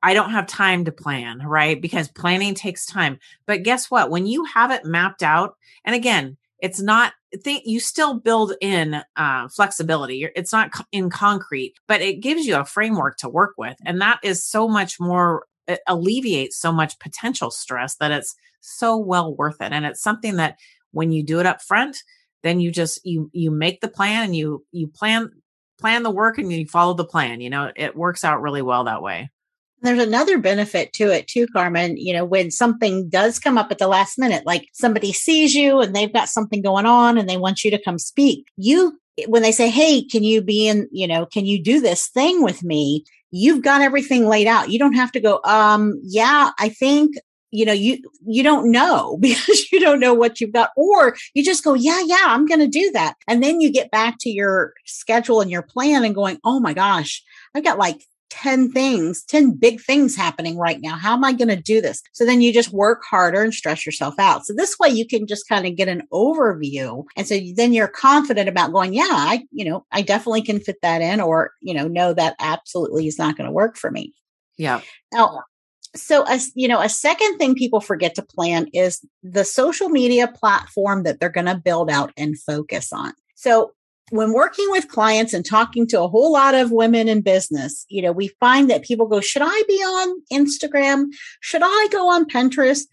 I 0.03 0.13
don't 0.13 0.31
have 0.31 0.47
time 0.47 0.85
to 0.85 0.93
plan, 0.93 1.39
right? 1.39 1.81
Because 1.81 2.09
planning 2.09 2.55
takes 2.55 2.85
time. 2.85 3.19
But 3.47 3.63
guess 3.63 3.91
what? 3.91 4.11
When 4.11 4.27
you 4.27 4.45
have 4.45 4.73
it 4.73 4.85
mapped 4.85 5.23
out, 5.23 5.55
and 5.85 5.95
again, 5.95 6.37
it's 6.61 6.81
not 6.81 7.13
think 7.37 7.63
you 7.67 7.81
still 7.81 8.19
build 8.19 8.55
in 8.61 9.03
uh, 9.17 9.49
flexibility. 9.49 10.29
It's 10.35 10.53
not 10.53 10.71
in 10.93 11.11
concrete 11.11 11.75
but 11.87 12.01
it 12.01 12.21
gives 12.21 12.47
you 12.47 12.57
a 12.57 12.65
framework 12.65 13.17
to 13.19 13.29
work 13.29 13.55
with 13.59 13.77
and 13.85 14.01
that 14.01 14.21
is 14.23 14.45
so 14.45 14.69
much 14.69 14.99
more 15.01 15.45
it 15.67 15.81
alleviates 15.87 16.59
so 16.59 16.73
much 16.73 16.99
potential 16.99 17.51
stress 17.51 17.97
that 17.97 18.11
it's 18.11 18.35
so 18.61 18.97
well 18.97 19.37
worth 19.37 19.61
it 19.61 19.73
and 19.73 19.85
it's 19.85 20.03
something 20.03 20.37
that 20.37 20.57
when 20.93 21.13
you 21.13 21.23
do 21.23 21.39
it 21.39 21.47
up 21.47 21.63
front 21.63 21.97
then 22.43 22.61
you 22.61 22.71
just 22.73 23.01
you 23.05 23.31
you 23.33 23.51
make 23.51 23.81
the 23.81 23.89
plan 23.89 24.25
and 24.25 24.37
you 24.37 24.65
you 24.73 24.89
plan 24.89 25.31
plan 25.79 26.03
the 26.03 26.11
work 26.11 26.39
and 26.39 26.53
you 26.53 26.67
follow 26.67 26.95
the 26.95 27.05
plan 27.05 27.41
you 27.41 27.51
know? 27.51 27.71
It 27.77 27.95
works 27.95 28.25
out 28.25 28.43
really 28.43 28.63
well 28.63 28.85
that 28.85 29.03
way 29.03 29.31
there's 29.83 30.03
another 30.03 30.39
benefit 30.39 30.93
to 30.95 31.11
it 31.11 31.27
too, 31.27 31.47
Carmen. 31.49 31.97
You 31.97 32.13
know, 32.13 32.25
when 32.25 32.51
something 32.51 33.09
does 33.09 33.39
come 33.39 33.59
up 33.59 33.71
at 33.71 33.79
the 33.79 33.89
last 33.89 34.19
minute, 34.19 34.45
like 34.47 34.69
somebody 34.73 35.13
sees 35.13 35.55
you 35.55 35.81
and 35.81 35.95
they've 35.95 36.13
got 36.13 36.29
something 36.29 36.63
going 36.63 36.87
on 36.87 37.19
and 37.19 37.29
they 37.29 37.37
want 37.37 37.65
you 37.65 37.71
to 37.71 37.83
come 37.83 37.99
speak, 37.99 38.47
you 38.57 38.99
when 39.27 39.43
they 39.43 39.53
say, 39.53 39.69
Hey, 39.69 40.03
can 40.03 40.23
you 40.23 40.41
be 40.43 40.69
in, 40.69 40.89
you 40.93 41.07
know, 41.07 41.27
can 41.27 41.45
you 41.45 41.63
do 41.63 41.81
this 41.81 42.09
thing 42.09 42.43
with 42.43 42.63
me? 42.63 43.05
You've 43.31 43.63
got 43.63 43.83
everything 43.83 44.27
laid 44.27 44.47
out. 44.47 44.71
You 44.71 44.79
don't 44.79 44.95
have 44.95 45.13
to 45.13 45.21
go, 45.21 45.41
um, 45.45 46.01
yeah, 46.03 46.51
I 46.59 46.69
think 46.69 47.17
you 47.51 47.65
know 47.65 47.73
you 47.73 47.99
you 48.27 48.43
don't 48.43 48.71
know 48.71 49.17
because 49.21 49.73
you 49.73 49.81
don't 49.81 50.01
know 50.01 50.15
what 50.15 50.41
you've 50.41 50.53
got 50.53 50.71
or 50.77 51.17
you 51.35 51.43
just 51.43 51.65
go 51.65 51.75
yeah 51.75 52.01
yeah 52.05 52.25
i'm 52.27 52.47
going 52.47 52.61
to 52.61 52.69
do 52.69 52.91
that 52.93 53.15
and 53.27 53.43
then 53.43 53.61
you 53.61 53.73
get 53.73 53.91
back 53.91 54.17
to 54.21 54.29
your 54.29 54.75
schedule 54.85 55.41
and 55.41 55.51
your 55.51 55.63
plan 55.63 56.05
and 56.05 56.15
going 56.15 56.39
oh 56.45 56.61
my 56.61 56.75
gosh 56.75 57.23
i've 57.55 57.65
got 57.65 57.79
like 57.79 58.05
10 58.31 58.71
things 58.73 59.23
10 59.25 59.53
big 59.53 59.81
things 59.81 60.17
happening 60.17 60.57
right 60.59 60.81
now. 60.81 60.97
How 60.97 61.15
am 61.15 61.25
i 61.25 61.33
going 61.33 61.49
to 61.49 61.57
do 61.57 61.81
this? 61.81 62.03
So 62.13 62.25
then 62.25 62.41
you 62.41 62.53
just 62.53 62.73
work 62.73 63.03
harder 63.09 63.43
and 63.43 63.55
stress 63.55 63.85
yourself 63.87 64.15
out. 64.19 64.47
So 64.47 64.55
this 64.55 64.79
way 64.79 64.89
you 64.89 65.07
can 65.07 65.27
just 65.27 65.49
kind 65.49 65.67
of 65.67 65.77
get 65.77 65.89
an 65.89 66.03
overview. 66.13 67.05
And 67.17 67.27
so 67.27 67.39
then 67.55 67.73
you're 67.73 67.89
confident 67.89 68.49
about 68.49 68.73
going 68.73 68.93
yeah 68.93 69.07
i 69.11 69.45
you 69.51 69.65
know 69.65 69.85
i 69.93 70.03
definitely 70.03 70.43
can 70.43 70.61
fit 70.61 70.81
that 70.83 71.01
in 71.01 71.21
or 71.21 71.53
you 71.61 71.75
know 71.75 71.89
no 71.89 72.13
that 72.15 72.37
absolutely 72.39 73.07
is 73.07 73.19
not 73.19 73.37
going 73.37 73.47
to 73.47 73.53
work 73.53 73.77
for 73.77 73.91
me. 73.91 74.15
Yeah. 74.57 74.81
Now 75.13 75.43
so 75.97 76.25
a, 76.27 76.39
you 76.55 76.69
know 76.69 76.81
a 76.81 76.89
second 76.89 77.39
thing 77.39 77.55
people 77.55 77.81
forget 77.81 78.15
to 78.15 78.23
plan 78.23 78.69
is 78.73 79.05
the 79.23 79.45
social 79.45 79.89
media 79.89 80.29
platform 80.29 81.03
that 81.05 81.21
they're 81.21 81.29
going 81.29 81.47
to 81.47 81.57
build 81.57 81.91
out 81.91 82.13
and 82.17 82.39
focus 82.39 82.93
on. 82.93 83.13
So 83.35 83.73
when 84.11 84.33
working 84.33 84.67
with 84.71 84.89
clients 84.89 85.33
and 85.33 85.45
talking 85.45 85.87
to 85.87 86.01
a 86.01 86.09
whole 86.09 86.33
lot 86.33 86.55
of 86.55 86.71
women 86.71 87.09
in 87.09 87.21
business 87.21 87.85
you 87.89 88.03
know 88.03 88.13
we 88.13 88.29
find 88.41 88.71
that 88.71 88.85
people 88.85 89.07
go 89.07 89.21
should 89.21 89.43
i 89.45 89.63
be 89.69 89.75
on 89.75 90.23
instagram? 90.33 91.07
Should 91.41 91.63
i 91.65 91.89
go 91.91 92.11
on 92.11 92.27
pinterest? 92.27 92.87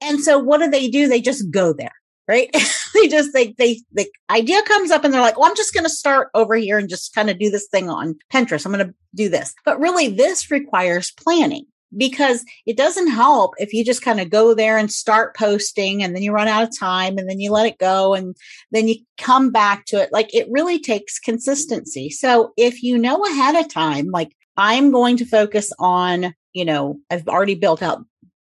And 0.00 0.20
so 0.20 0.38
what 0.38 0.58
do 0.58 0.68
they 0.68 0.88
do? 0.88 1.08
They 1.08 1.20
just 1.20 1.50
go 1.50 1.72
there 1.72 1.92
right? 2.28 2.54
They 2.94 3.08
just 3.08 3.32
they 3.32 3.54
they 3.56 3.80
the 3.92 4.06
idea 4.28 4.60
comes 4.64 4.90
up 4.90 5.02
and 5.02 5.14
they're 5.14 5.20
like 5.22 5.38
well 5.38 5.48
i'm 5.48 5.56
just 5.56 5.72
going 5.72 5.84
to 5.84 5.90
start 5.90 6.28
over 6.34 6.54
here 6.56 6.76
and 6.76 6.90
just 6.90 7.14
kind 7.14 7.30
of 7.30 7.38
do 7.38 7.50
this 7.50 7.66
thing 7.66 7.88
on 7.88 8.16
pinterest. 8.30 8.66
I'm 8.66 8.72
going 8.72 8.86
to 8.86 8.94
do 9.14 9.30
this. 9.30 9.54
But 9.64 9.80
really 9.80 10.08
this 10.08 10.50
requires 10.50 11.10
planning 11.12 11.64
because 11.96 12.44
it 12.66 12.76
doesn't 12.76 13.10
help 13.10 13.54
if 13.58 13.72
you 13.72 13.84
just 13.84 14.02
kind 14.02 14.20
of 14.20 14.30
go 14.30 14.54
there 14.54 14.78
and 14.78 14.90
start 14.90 15.36
posting 15.36 16.02
and 16.02 16.14
then 16.14 16.22
you 16.22 16.32
run 16.32 16.48
out 16.48 16.62
of 16.62 16.76
time 16.76 17.18
and 17.18 17.28
then 17.28 17.40
you 17.40 17.50
let 17.50 17.66
it 17.66 17.78
go 17.78 18.14
and 18.14 18.36
then 18.70 18.88
you 18.88 18.96
come 19.18 19.50
back 19.50 19.84
to 19.86 20.00
it. 20.00 20.12
Like 20.12 20.34
it 20.34 20.46
really 20.50 20.78
takes 20.78 21.18
consistency. 21.18 22.10
So 22.10 22.52
if 22.56 22.82
you 22.82 22.98
know 22.98 23.24
ahead 23.24 23.56
of 23.56 23.72
time, 23.72 24.10
like 24.10 24.34
I'm 24.56 24.90
going 24.90 25.16
to 25.18 25.24
focus 25.24 25.72
on, 25.78 26.34
you 26.52 26.64
know, 26.64 26.98
I've 27.10 27.28
already 27.28 27.54
built 27.54 27.82
out 27.82 28.04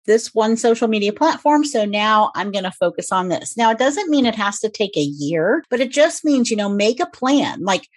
this 0.06 0.34
one 0.34 0.56
social 0.56 0.88
media 0.88 1.12
platform. 1.12 1.64
So 1.64 1.84
now 1.84 2.32
I'm 2.34 2.50
going 2.50 2.64
to 2.64 2.72
focus 2.72 3.12
on 3.12 3.28
this. 3.28 3.56
Now, 3.56 3.70
it 3.70 3.78
doesn't 3.78 4.10
mean 4.10 4.26
it 4.26 4.34
has 4.34 4.58
to 4.60 4.68
take 4.68 4.96
a 4.96 5.00
year, 5.00 5.62
but 5.70 5.80
it 5.80 5.92
just 5.92 6.24
means, 6.24 6.50
you 6.50 6.56
know, 6.56 6.68
make 6.68 7.00
a 7.00 7.06
plan. 7.06 7.62
Like 7.62 7.88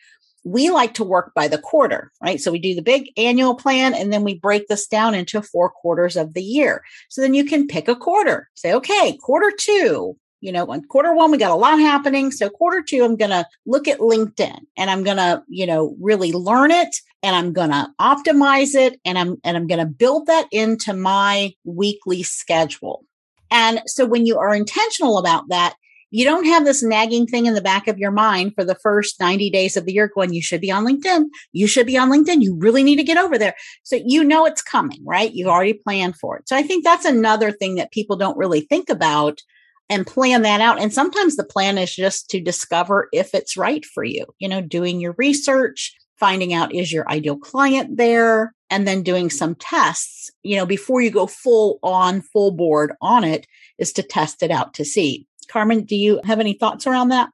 we 0.46 0.70
like 0.70 0.94
to 0.94 1.04
work 1.04 1.34
by 1.34 1.48
the 1.48 1.58
quarter, 1.58 2.12
right? 2.22 2.40
So 2.40 2.52
we 2.52 2.60
do 2.60 2.76
the 2.76 2.84
big 2.84 3.12
annual 3.18 3.56
plan 3.56 3.96
and 3.96 4.14
then 4.14 4.24
we 4.24 4.36
break 4.36 4.68
this 4.68 4.88
down 4.88 5.16
into 5.16 5.42
four 5.42 5.70
quarters 5.70 6.16
of 6.16 6.36
the 6.36 6.44
year. 6.44 6.84
So 7.10 7.22
then 7.22 7.34
you 7.34 7.44
can 7.44 7.68
pick 7.68 7.88
a 7.88 7.96
quarter. 7.96 8.48
Say, 8.54 8.72
okay, 8.74 9.18
quarter 9.22 9.52
two, 9.58 10.16
you 10.42 10.52
know, 10.52 10.68
on 10.68 10.84
quarter 10.84 11.16
one, 11.16 11.32
we 11.32 11.40
got 11.40 11.50
a 11.50 11.56
lot 11.56 11.80
happening. 11.80 12.32
So 12.32 12.50
quarter 12.50 12.84
two, 12.84 13.04
I'm 13.04 13.16
going 13.16 13.32
to 13.32 13.48
look 13.66 13.88
at 13.88 13.98
LinkedIn 13.98 14.60
and 14.78 14.92
I'm 14.92 15.04
going 15.04 15.18
to, 15.18 15.44
you 15.48 15.66
know, 15.66 15.98
really 16.00 16.32
learn 16.32 16.70
it 16.70 16.96
and 17.24 17.36
I'm 17.36 17.52
going 17.52 17.72
to 17.72 17.88
optimize 18.00 18.76
it 18.76 19.00
and 19.04 19.18
I'm, 19.18 19.38
and 19.44 19.58
I'm 19.58 19.66
going 19.66 19.80
to 19.80 19.88
build 19.88 20.28
that 20.28 20.48
into 20.52 20.94
my 20.94 21.54
weekly 21.64 22.22
schedule. 22.22 23.04
And 23.50 23.82
so 23.88 24.06
when 24.06 24.28
you 24.28 24.38
are 24.38 24.54
intentional 24.54 25.18
about 25.18 25.50
that, 25.50 25.76
you 26.16 26.24
don't 26.24 26.46
have 26.46 26.64
this 26.64 26.82
nagging 26.82 27.28
thing 27.28 27.46
in 27.46 27.56
the 27.56 27.62
back 27.62 27.90
of 27.90 27.98
your 27.98 28.10
mind 28.10 28.54
for 28.56 28.64
the 28.64 28.76
first 28.76 29.20
90 29.20 29.50
days 29.50 29.76
of 29.76 29.84
the 29.84 29.92
year 29.92 30.10
going, 30.16 30.34
you 30.34 30.42
should 30.42 30.62
be 30.62 30.72
on 30.72 30.86
LinkedIn. 30.86 31.26
You 31.52 31.68
should 31.68 31.86
be 31.86 31.98
on 31.98 32.10
LinkedIn. 32.10 32.42
You 32.42 32.56
really 32.58 32.84
need 32.84 32.96
to 32.96 33.04
get 33.04 33.18
over 33.18 33.38
there. 33.38 33.54
So 33.84 34.00
you 34.06 34.24
know 34.24 34.46
it's 34.46 34.62
coming, 34.62 35.04
right? 35.04 35.34
You've 35.34 35.50
already 35.50 35.74
planned 35.74 36.16
for 36.16 36.38
it. 36.38 36.48
So 36.48 36.56
I 36.56 36.64
think 36.64 36.86
that's 36.86 37.04
another 37.04 37.52
thing 37.52 37.76
that 37.76 37.92
people 37.92 38.16
don't 38.16 38.38
really 38.38 38.62
think 38.62 38.90
about 38.90 39.42
and 39.90 40.08
plan 40.08 40.44
that 40.44 40.62
out. 40.62 40.80
And 40.80 40.94
sometimes 40.94 41.36
the 41.36 41.44
plan 41.44 41.78
is 41.78 41.94
just 41.94 42.30
to 42.30 42.40
discover 42.40 43.10
if 43.12 43.36
it's 43.36 43.58
right 43.58 43.84
for 43.84 44.06
you, 44.06 44.26
you 44.40 44.48
know, 44.48 44.62
doing 44.62 45.02
your 45.02 45.16
research, 45.18 45.94
finding 46.18 46.54
out 46.54 46.74
is 46.74 46.94
your 46.94 47.10
ideal 47.10 47.38
client 47.38 47.98
there, 47.98 48.54
and 48.70 48.88
then 48.88 49.04
doing 49.04 49.30
some 49.30 49.56
tests, 49.56 50.32
you 50.44 50.56
know, 50.56 50.66
before 50.66 51.02
you 51.02 51.12
go 51.12 51.28
full 51.28 51.78
on, 51.84 52.22
full 52.22 52.52
board 52.52 52.94
on 53.02 53.26
it 53.26 53.46
is 53.78 53.92
to 53.92 54.02
test 54.02 54.42
it 54.42 54.50
out 54.50 54.74
to 54.76 54.86
see 54.86 55.28
Carmen, 55.46 55.86
do 55.86 55.96
you 55.96 56.22
have 56.24 56.40
any 56.40 56.54
thoughts 56.54 56.88
around 56.88 57.10
that? 57.10 57.30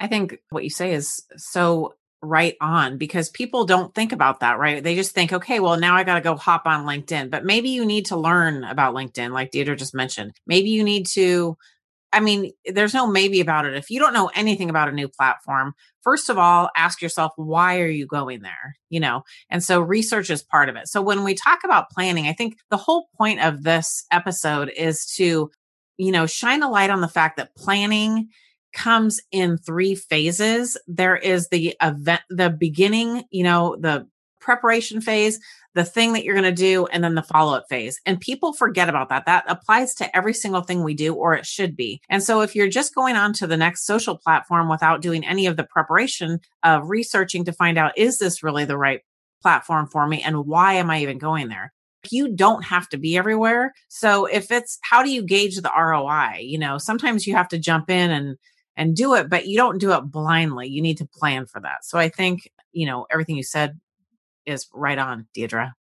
I 0.00 0.06
think 0.06 0.38
what 0.50 0.64
you 0.64 0.70
say 0.70 0.92
is 0.92 1.24
so 1.36 1.94
right 2.20 2.56
on 2.60 2.98
because 2.98 3.30
people 3.30 3.64
don't 3.64 3.94
think 3.94 4.12
about 4.12 4.40
that, 4.40 4.58
right? 4.58 4.82
They 4.82 4.94
just 4.94 5.12
think, 5.12 5.32
okay, 5.32 5.60
well, 5.60 5.78
now 5.78 5.94
I 5.94 6.04
got 6.04 6.14
to 6.14 6.20
go 6.20 6.36
hop 6.36 6.66
on 6.66 6.84
LinkedIn. 6.84 7.30
But 7.30 7.44
maybe 7.44 7.70
you 7.70 7.84
need 7.84 8.06
to 8.06 8.16
learn 8.16 8.64
about 8.64 8.94
LinkedIn, 8.94 9.30
like 9.32 9.50
Deirdre 9.50 9.76
just 9.76 9.94
mentioned. 9.94 10.32
Maybe 10.46 10.70
you 10.70 10.82
need 10.82 11.06
to, 11.08 11.56
I 12.12 12.20
mean, 12.20 12.52
there's 12.64 12.94
no 12.94 13.06
maybe 13.06 13.40
about 13.40 13.66
it. 13.66 13.74
If 13.74 13.90
you 13.90 14.00
don't 14.00 14.14
know 14.14 14.30
anything 14.34 14.70
about 14.70 14.88
a 14.88 14.92
new 14.92 15.08
platform, 15.08 15.74
first 16.02 16.28
of 16.28 16.38
all, 16.38 16.70
ask 16.76 17.02
yourself, 17.02 17.32
why 17.36 17.80
are 17.80 17.88
you 17.88 18.06
going 18.06 18.40
there? 18.40 18.76
You 18.88 19.00
know, 19.00 19.22
and 19.50 19.62
so 19.62 19.80
research 19.80 20.30
is 20.30 20.42
part 20.42 20.68
of 20.68 20.76
it. 20.76 20.88
So 20.88 21.02
when 21.02 21.22
we 21.22 21.34
talk 21.34 21.60
about 21.64 21.90
planning, 21.90 22.26
I 22.26 22.32
think 22.32 22.56
the 22.70 22.76
whole 22.78 23.08
point 23.16 23.40
of 23.40 23.62
this 23.62 24.04
episode 24.10 24.72
is 24.76 25.04
to 25.16 25.50
you 25.98 26.12
know, 26.12 26.26
shine 26.26 26.62
a 26.62 26.70
light 26.70 26.90
on 26.90 27.00
the 27.00 27.08
fact 27.08 27.36
that 27.36 27.54
planning 27.56 28.28
comes 28.72 29.20
in 29.32 29.58
three 29.58 29.94
phases. 29.94 30.78
There 30.86 31.16
is 31.16 31.48
the 31.48 31.76
event, 31.82 32.22
the 32.30 32.50
beginning, 32.50 33.24
you 33.30 33.44
know, 33.44 33.76
the 33.78 34.06
preparation 34.40 35.00
phase, 35.00 35.40
the 35.74 35.84
thing 35.84 36.12
that 36.12 36.24
you're 36.24 36.34
going 36.34 36.44
to 36.44 36.52
do, 36.52 36.86
and 36.86 37.04
then 37.04 37.14
the 37.14 37.22
follow 37.22 37.56
up 37.56 37.66
phase. 37.68 38.00
And 38.06 38.20
people 38.20 38.52
forget 38.52 38.88
about 38.88 39.08
that. 39.10 39.26
That 39.26 39.44
applies 39.48 39.94
to 39.96 40.16
every 40.16 40.32
single 40.32 40.62
thing 40.62 40.82
we 40.82 40.94
do, 40.94 41.14
or 41.14 41.34
it 41.34 41.44
should 41.44 41.76
be. 41.76 42.00
And 42.08 42.22
so 42.22 42.40
if 42.40 42.54
you're 42.54 42.68
just 42.68 42.94
going 42.94 43.16
on 43.16 43.32
to 43.34 43.46
the 43.46 43.56
next 43.56 43.84
social 43.84 44.16
platform 44.16 44.68
without 44.68 45.02
doing 45.02 45.26
any 45.26 45.46
of 45.46 45.56
the 45.56 45.64
preparation 45.64 46.40
of 46.62 46.88
researching 46.88 47.44
to 47.44 47.52
find 47.52 47.78
out, 47.78 47.96
is 47.98 48.18
this 48.18 48.42
really 48.42 48.64
the 48.64 48.78
right 48.78 49.00
platform 49.42 49.86
for 49.86 50.06
me? 50.06 50.22
And 50.22 50.46
why 50.46 50.74
am 50.74 50.90
I 50.90 51.00
even 51.02 51.18
going 51.18 51.48
there? 51.48 51.72
You 52.12 52.34
don't 52.34 52.64
have 52.64 52.88
to 52.90 52.98
be 52.98 53.16
everywhere. 53.16 53.74
So 53.88 54.26
if 54.26 54.50
it's 54.50 54.78
how 54.82 55.02
do 55.02 55.10
you 55.10 55.22
gauge 55.22 55.56
the 55.56 55.72
ROI? 55.76 56.40
You 56.40 56.58
know, 56.58 56.78
sometimes 56.78 57.26
you 57.26 57.34
have 57.34 57.48
to 57.48 57.58
jump 57.58 57.90
in 57.90 58.10
and 58.10 58.36
and 58.76 58.94
do 58.94 59.14
it, 59.14 59.28
but 59.28 59.46
you 59.46 59.56
don't 59.56 59.78
do 59.78 59.92
it 59.92 60.02
blindly. 60.02 60.68
You 60.68 60.80
need 60.80 60.98
to 60.98 61.06
plan 61.06 61.46
for 61.46 61.60
that. 61.60 61.84
So 61.84 61.98
I 61.98 62.08
think, 62.08 62.48
you 62.72 62.86
know, 62.86 63.06
everything 63.10 63.36
you 63.36 63.42
said 63.42 63.78
is 64.46 64.66
right 64.72 64.98
on, 64.98 65.26
Deirdre. 65.34 65.74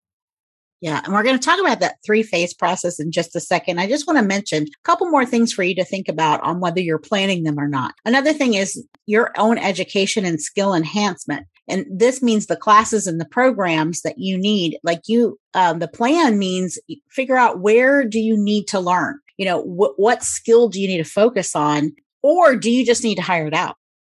Yeah, 0.79 1.01
and 1.03 1.13
we're 1.13 1.23
going 1.23 1.37
to 1.37 1.43
talk 1.43 1.59
about 1.59 1.79
that 1.79 1.97
three 2.05 2.21
phase 2.21 2.53
process 2.53 2.99
in 2.99 3.11
just 3.11 3.35
a 3.35 3.39
second. 3.39 3.79
I 3.79 3.87
just 3.87 4.05
want 4.05 4.19
to 4.19 4.25
mention 4.25 4.63
a 4.63 4.83
couple 4.83 5.09
more 5.09 5.25
things 5.25 5.51
for 5.51 5.63
you 5.63 5.73
to 5.75 5.83
think 5.83 6.07
about 6.07 6.41
on 6.43 6.59
whether 6.59 6.79
you're 6.79 6.99
planning 6.99 7.43
them 7.43 7.59
or 7.59 7.67
not. 7.67 7.95
Another 8.05 8.31
thing 8.31 8.53
is 8.53 8.85
your 9.07 9.31
own 9.37 9.57
education 9.57 10.23
and 10.23 10.39
skill 10.39 10.75
enhancement. 10.75 11.47
And 11.67 11.85
this 11.89 12.21
means 12.21 12.45
the 12.45 12.55
classes 12.55 13.07
and 13.07 13.19
the 13.19 13.25
programs 13.25 14.01
that 14.01 14.17
you 14.17 14.37
need. 14.37 14.77
Like 14.83 15.01
you, 15.07 15.39
um, 15.53 15.79
the 15.79 15.87
plan 15.87 16.39
means 16.39 16.79
figure 17.09 17.37
out 17.37 17.59
where 17.59 18.05
do 18.05 18.19
you 18.19 18.37
need 18.37 18.67
to 18.69 18.79
learn? 18.79 19.19
You 19.37 19.45
know, 19.45 19.61
wh- 19.61 19.97
what 19.99 20.23
skill 20.23 20.69
do 20.69 20.81
you 20.81 20.87
need 20.87 20.97
to 20.97 21.03
focus 21.03 21.55
on? 21.55 21.91
Or 22.23 22.55
do 22.55 22.71
you 22.71 22.85
just 22.85 23.03
need 23.03 23.15
to 23.15 23.21
hire 23.21 23.47
it 23.47 23.53
out? 23.53 23.75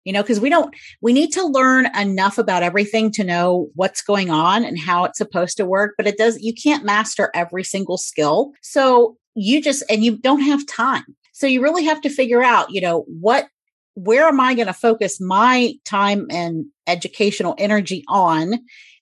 you 0.08 0.14
know, 0.14 0.22
because 0.22 0.40
we 0.40 0.48
don't, 0.50 0.74
we 1.02 1.12
need 1.12 1.34
to 1.34 1.46
learn 1.46 1.94
enough 1.94 2.38
about 2.38 2.64
everything 2.64 3.12
to 3.12 3.26
know 3.26 3.68
what's 3.76 4.02
going 4.02 4.30
on 4.30 4.64
and 4.64 4.80
how 4.80 5.04
it's 5.04 5.18
supposed 5.18 5.58
to 5.58 5.66
work. 5.66 5.96
But 5.98 6.08
it 6.08 6.18
does, 6.18 6.40
you 6.40 6.54
can't 6.54 6.86
master 6.86 7.30
every 7.34 7.66
single 7.66 7.98
skill. 7.98 8.54
So 8.62 9.18
you 9.36 9.62
just, 9.62 9.84
and 9.90 10.06
you 10.06 10.16
don't 10.16 10.40
have 10.40 10.66
time. 10.66 11.04
So 11.34 11.46
you 11.46 11.62
really 11.62 11.84
have 11.84 12.00
to 12.04 12.10
figure 12.10 12.42
out, 12.42 12.72
you 12.72 12.80
know, 12.80 13.02
what, 13.20 13.50
where 13.96 14.24
am 14.30 14.40
I 14.40 14.54
going 14.54 14.68
to 14.68 14.74
focus 14.74 15.20
my 15.20 15.74
time 15.84 16.26
and 16.32 16.68
educational 16.88 17.56
energy 17.58 18.04
on 18.08 18.60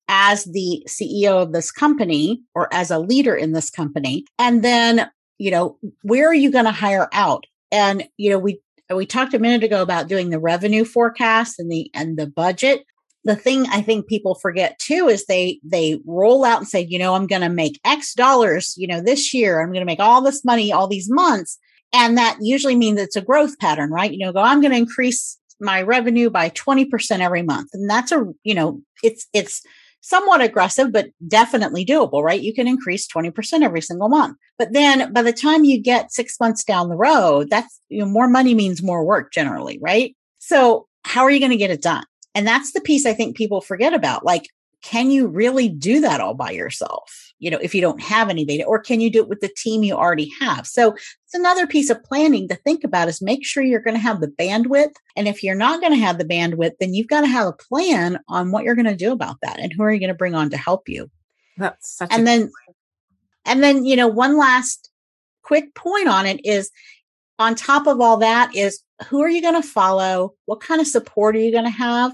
as 0.08 0.46
the 0.46 0.86
CEO 0.88 1.42
of 1.42 1.54
this 1.54 1.72
company 1.72 2.42
or 2.54 2.72
as 2.74 2.92
a 2.92 3.00
leader 3.00 3.36
in 3.36 3.54
this 3.54 3.70
company? 3.70 4.26
And 4.38 4.64
then, 4.64 5.10
you 5.38 5.52
know, 5.52 5.78
where 6.04 6.28
are 6.28 6.36
you 6.36 6.52
going 6.52 6.66
to 6.66 6.72
hire 6.72 7.10
out? 7.14 7.46
And, 7.72 8.08
you 8.18 8.30
know, 8.30 8.40
we 8.40 8.60
we 8.94 9.06
talked 9.06 9.34
a 9.34 9.40
minute 9.40 9.64
ago 9.64 9.82
about 9.82 10.08
doing 10.08 10.30
the 10.30 10.40
revenue 10.40 10.86
forecast 10.86 11.60
and 11.60 11.72
the 11.72 11.90
and 11.94 12.18
the 12.18 12.28
budget 12.28 12.86
the 13.24 13.36
thing 13.36 13.66
i 13.72 13.82
think 13.82 14.08
people 14.08 14.36
forget 14.36 14.78
too 14.80 15.08
is 15.08 15.26
they 15.26 15.60
they 15.64 16.00
roll 16.06 16.46
out 16.46 16.60
and 16.60 16.68
say 16.68 16.86
you 16.88 17.00
know 17.00 17.16
i'm 17.16 17.28
going 17.28 17.42
to 17.42 17.50
make 17.50 17.80
x 17.84 18.14
dollars 18.14 18.74
you 18.78 18.88
know 18.88 19.02
this 19.02 19.34
year 19.34 19.62
i'm 19.62 19.70
going 19.70 19.82
to 19.82 19.86
make 19.86 20.00
all 20.00 20.22
this 20.22 20.46
money 20.46 20.72
all 20.72 20.88
these 20.88 21.10
months 21.10 21.58
and 21.92 22.18
that 22.18 22.38
usually 22.42 22.76
means 22.76 23.00
it's 23.00 23.16
a 23.16 23.22
growth 23.22 23.58
pattern 23.60 23.92
right 23.92 24.14
you 24.14 24.24
know 24.24 24.32
go 24.32 24.40
i'm 24.40 24.62
going 24.62 24.72
to 24.72 24.78
increase 24.78 25.38
my 25.60 25.82
revenue 25.82 26.30
by 26.30 26.50
20% 26.50 27.20
every 27.20 27.42
month 27.42 27.70
and 27.74 27.90
that's 27.90 28.12
a 28.12 28.26
you 28.44 28.54
know 28.54 28.82
it's 29.04 29.28
it's 29.34 29.62
somewhat 30.06 30.40
aggressive, 30.40 30.92
but 30.92 31.08
definitely 31.28 31.84
doable, 31.84 32.22
right? 32.22 32.40
You 32.40 32.54
can 32.54 32.68
increase 32.68 33.08
20% 33.08 33.64
every 33.64 33.82
single 33.82 34.08
month. 34.08 34.38
But 34.60 34.72
then 34.72 35.12
by 35.12 35.24
the 35.24 35.34
time 35.34 35.64
you 35.64 35.82
get 35.82 36.14
six 36.14 36.40
months 36.40 36.64
down 36.64 36.90
the 36.90 36.96
road, 36.96 37.50
that's, 37.50 37.80
you 37.90 38.02
know, 38.02 38.06
more 38.06 38.28
money 38.28 38.54
means 38.54 38.84
more 38.84 39.04
work 39.04 39.34
generally, 39.34 39.80
right? 39.82 40.16
So 40.38 40.88
how 41.06 41.24
are 41.24 41.32
you 41.32 41.40
going 41.40 41.52
to 41.52 41.58
get 41.58 41.72
it 41.72 41.82
done? 41.82 42.06
And 42.36 42.46
that's 42.46 42.72
the 42.74 42.82
piece 42.82 43.08
I 43.08 43.14
think 43.14 43.36
people 43.36 43.62
forget 43.62 43.96
about. 43.96 44.24
Like, 44.24 44.48
can 44.84 45.10
you 45.10 45.26
really 45.26 45.70
do 45.70 46.02
that 46.02 46.22
all 46.22 46.36
by 46.36 46.52
yourself? 46.52 47.25
You 47.40 47.52
know, 47.52 47.60
if 47.62 47.76
you 47.76 47.82
don't 47.82 48.02
have 48.02 48.30
any 48.30 48.44
anybody, 48.44 48.64
or 48.64 48.80
can 48.80 49.02
you 49.02 49.10
do 49.10 49.20
it 49.20 49.28
with 49.28 49.42
the 49.42 49.52
team 49.56 49.84
you 49.84 49.96
already 49.96 50.32
have? 50.40 50.66
So 50.66 50.94
it's 50.94 51.34
another 51.34 51.68
piece 51.68 51.90
of 51.90 52.04
planning 52.04 52.48
to 52.48 52.56
think 52.56 52.84
about 52.84 53.08
is 53.08 53.22
make 53.22 53.46
sure 53.46 53.64
you're 53.64 53.82
going 53.82 53.96
to 53.96 54.02
have 54.02 54.22
the 54.22 54.28
bandwidth. 54.28 54.94
And 55.16 55.28
if 55.28 55.44
you're 55.44 55.56
not 55.56 55.82
going 55.82 55.94
to 55.94 56.00
have 56.00 56.18
the 56.18 56.26
bandwidth, 56.26 56.74
then 56.80 56.94
you've 56.94 57.08
got 57.08 57.22
to 57.22 57.28
have 57.28 57.48
a 57.48 57.54
plan 57.54 58.20
on 58.28 58.52
what 58.52 58.64
you're 58.64 58.76
going 58.76 58.86
to 58.86 58.96
do 58.96 59.12
about 59.12 59.38
that 59.42 59.60
and 59.60 59.74
who 59.74 59.84
are 59.84 59.92
you 59.92 60.00
going 60.00 60.10
to 60.10 60.16
bring 60.16 60.36
on 60.36 60.50
to 60.50 60.58
help 60.58 60.88
you. 60.88 61.10
That's 61.58 61.98
such 61.98 62.12
and 62.12 62.26
then, 62.26 62.52
and 63.46 63.62
then, 63.62 63.86
you 63.86 63.96
know, 63.96 64.08
one 64.08 64.38
last 64.38 64.90
quick 65.44 65.76
point 65.76 66.08
on 66.08 66.26
it 66.26 66.46
is 66.46 66.72
on 67.38 67.56
top 67.56 67.88
of 67.88 68.00
all 68.00 68.18
that 68.18 68.56
is 68.56 68.82
who 69.08 69.22
are 69.22 69.30
you 69.30 69.42
going 69.42 69.62
to 69.62 69.68
follow? 69.68 70.34
What 70.46 70.62
kind 70.62 70.80
of 70.80 70.88
support 70.88 71.36
are 71.36 71.40
you 71.40 71.52
going 71.52 71.66
to 71.66 71.70
have? 71.70 72.14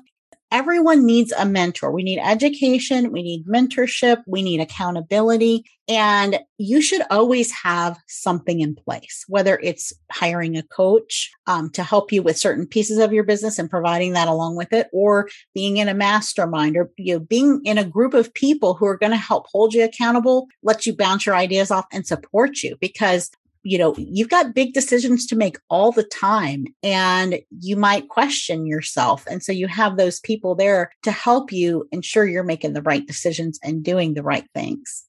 Everyone 0.51 1.05
needs 1.05 1.31
a 1.31 1.45
mentor. 1.45 1.91
We 1.91 2.03
need 2.03 2.19
education. 2.19 3.11
We 3.11 3.23
need 3.23 3.45
mentorship. 3.45 4.21
We 4.27 4.41
need 4.41 4.59
accountability. 4.59 5.63
And 5.87 6.39
you 6.57 6.81
should 6.81 7.01
always 7.09 7.51
have 7.51 7.97
something 8.07 8.59
in 8.59 8.75
place, 8.75 9.25
whether 9.27 9.59
it's 9.63 9.93
hiring 10.11 10.57
a 10.57 10.63
coach 10.63 11.31
um, 11.47 11.69
to 11.71 11.83
help 11.83 12.11
you 12.11 12.21
with 12.21 12.37
certain 12.37 12.67
pieces 12.67 12.97
of 12.97 13.13
your 13.13 13.23
business 13.23 13.59
and 13.59 13.69
providing 13.69 14.13
that 14.13 14.27
along 14.27 14.55
with 14.55 14.73
it, 14.73 14.87
or 14.93 15.29
being 15.53 15.77
in 15.77 15.89
a 15.89 15.93
mastermind 15.93 16.77
or 16.77 16.91
you 16.97 17.15
know, 17.15 17.19
being 17.19 17.61
in 17.65 17.77
a 17.77 17.85
group 17.85 18.13
of 18.13 18.33
people 18.33 18.73
who 18.73 18.85
are 18.85 18.97
going 18.97 19.11
to 19.11 19.17
help 19.17 19.47
hold 19.51 19.73
you 19.73 19.83
accountable, 19.83 20.47
let 20.63 20.85
you 20.85 20.95
bounce 20.95 21.25
your 21.25 21.35
ideas 21.35 21.71
off 21.71 21.85
and 21.91 22.05
support 22.05 22.61
you 22.61 22.77
because 22.79 23.31
you 23.63 23.77
know, 23.77 23.93
you've 23.97 24.29
got 24.29 24.55
big 24.55 24.73
decisions 24.73 25.25
to 25.27 25.35
make 25.35 25.57
all 25.69 25.91
the 25.91 26.03
time 26.03 26.65
and 26.81 27.39
you 27.59 27.75
might 27.75 28.09
question 28.09 28.65
yourself. 28.65 29.25
And 29.27 29.43
so 29.43 29.51
you 29.51 29.67
have 29.67 29.97
those 29.97 30.19
people 30.19 30.55
there 30.55 30.91
to 31.03 31.11
help 31.11 31.51
you 31.51 31.87
ensure 31.91 32.25
you're 32.25 32.43
making 32.43 32.73
the 32.73 32.81
right 32.81 33.05
decisions 33.05 33.59
and 33.63 33.83
doing 33.83 34.13
the 34.13 34.23
right 34.23 34.47
things. 34.55 35.05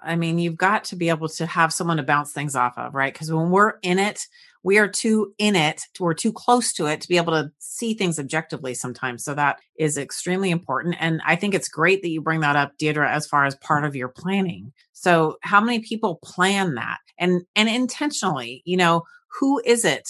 I 0.00 0.16
mean, 0.16 0.38
you've 0.38 0.56
got 0.56 0.84
to 0.84 0.96
be 0.96 1.10
able 1.10 1.28
to 1.28 1.46
have 1.46 1.72
someone 1.72 1.98
to 1.98 2.02
bounce 2.02 2.32
things 2.32 2.56
off 2.56 2.76
of, 2.76 2.92
right? 2.92 3.12
Because 3.12 3.32
when 3.32 3.50
we're 3.50 3.74
in 3.82 4.00
it, 4.00 4.26
we 4.62 4.78
are 4.78 4.88
too 4.88 5.32
in 5.38 5.56
it, 5.56 5.82
we're 5.98 6.14
too 6.14 6.32
close 6.32 6.72
to 6.74 6.86
it 6.86 7.00
to 7.00 7.08
be 7.08 7.16
able 7.16 7.32
to 7.32 7.50
see 7.58 7.94
things 7.94 8.18
objectively 8.18 8.74
sometimes. 8.74 9.24
So 9.24 9.34
that 9.34 9.60
is 9.76 9.98
extremely 9.98 10.50
important. 10.50 10.96
And 11.00 11.20
I 11.26 11.36
think 11.36 11.54
it's 11.54 11.68
great 11.68 12.02
that 12.02 12.10
you 12.10 12.20
bring 12.20 12.40
that 12.40 12.56
up, 12.56 12.76
Deirdre, 12.78 13.10
as 13.10 13.26
far 13.26 13.44
as 13.44 13.56
part 13.56 13.84
of 13.84 13.96
your 13.96 14.08
planning. 14.08 14.72
So 14.92 15.38
how 15.42 15.60
many 15.60 15.80
people 15.80 16.20
plan 16.22 16.74
that 16.74 16.98
and 17.18 17.42
and 17.56 17.68
intentionally, 17.68 18.62
you 18.64 18.76
know, 18.76 19.02
who 19.40 19.60
is 19.64 19.84
it? 19.84 20.08